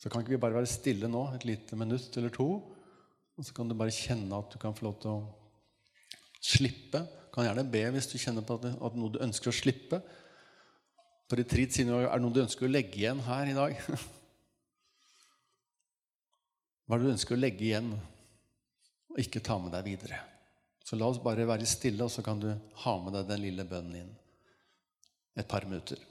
Så 0.00 0.08
kan 0.08 0.24
ikke 0.24 0.32
vi 0.32 0.40
bare 0.40 0.56
være 0.62 0.70
stille 0.78 1.12
nå 1.12 1.26
et 1.34 1.44
lite 1.44 1.76
minutt 1.76 2.16
eller 2.16 2.32
to, 2.32 2.48
og 3.36 3.44
så 3.44 3.52
kan 3.52 3.68
du 3.68 3.76
bare 3.76 3.92
kjenne 3.92 4.40
at 4.40 4.48
du 4.48 4.56
kan 4.64 4.72
få 4.72 4.88
lov 4.88 4.96
til 5.04 5.12
å 5.12 5.20
slippe. 6.40 7.04
Kan 7.36 7.50
gjerne 7.50 7.68
be 7.68 7.84
hvis 7.92 8.08
du 8.08 8.16
kjenner 8.16 8.48
på 8.48 8.56
at 8.56 8.66
er 8.72 8.96
noe 8.96 9.12
du 9.12 9.20
ønsker 9.20 9.52
å 9.52 9.56
slippe. 9.60 10.00
På 11.30 11.38
retreat 11.38 11.76
du, 11.78 11.92
er 11.94 12.10
det 12.10 12.22
noe 12.24 12.34
du 12.34 12.42
ønsker 12.42 12.66
å 12.66 12.72
legge 12.72 12.98
igjen 12.98 13.20
her 13.22 13.46
i 13.46 13.54
dag. 13.54 13.76
Hva 16.90 16.96
er 16.96 16.98
det 16.98 17.06
du 17.06 17.12
ønsker 17.14 17.36
å 17.36 17.38
legge 17.38 17.62
igjen 17.68 17.92
og 17.94 19.20
ikke 19.22 19.42
ta 19.46 19.54
med 19.62 19.70
deg 19.76 19.86
videre? 19.86 20.18
Så 20.82 20.98
la 20.98 21.06
oss 21.06 21.22
bare 21.22 21.46
være 21.46 21.68
stille, 21.70 22.02
og 22.02 22.10
så 22.10 22.24
kan 22.26 22.42
du 22.42 22.48
ha 22.50 22.94
med 22.98 23.14
deg 23.14 23.28
den 23.28 23.44
lille 23.44 23.66
bønnen 23.68 24.00
inn 24.00 24.10
et 25.38 25.46
par 25.46 25.62
minutter. 25.70 26.02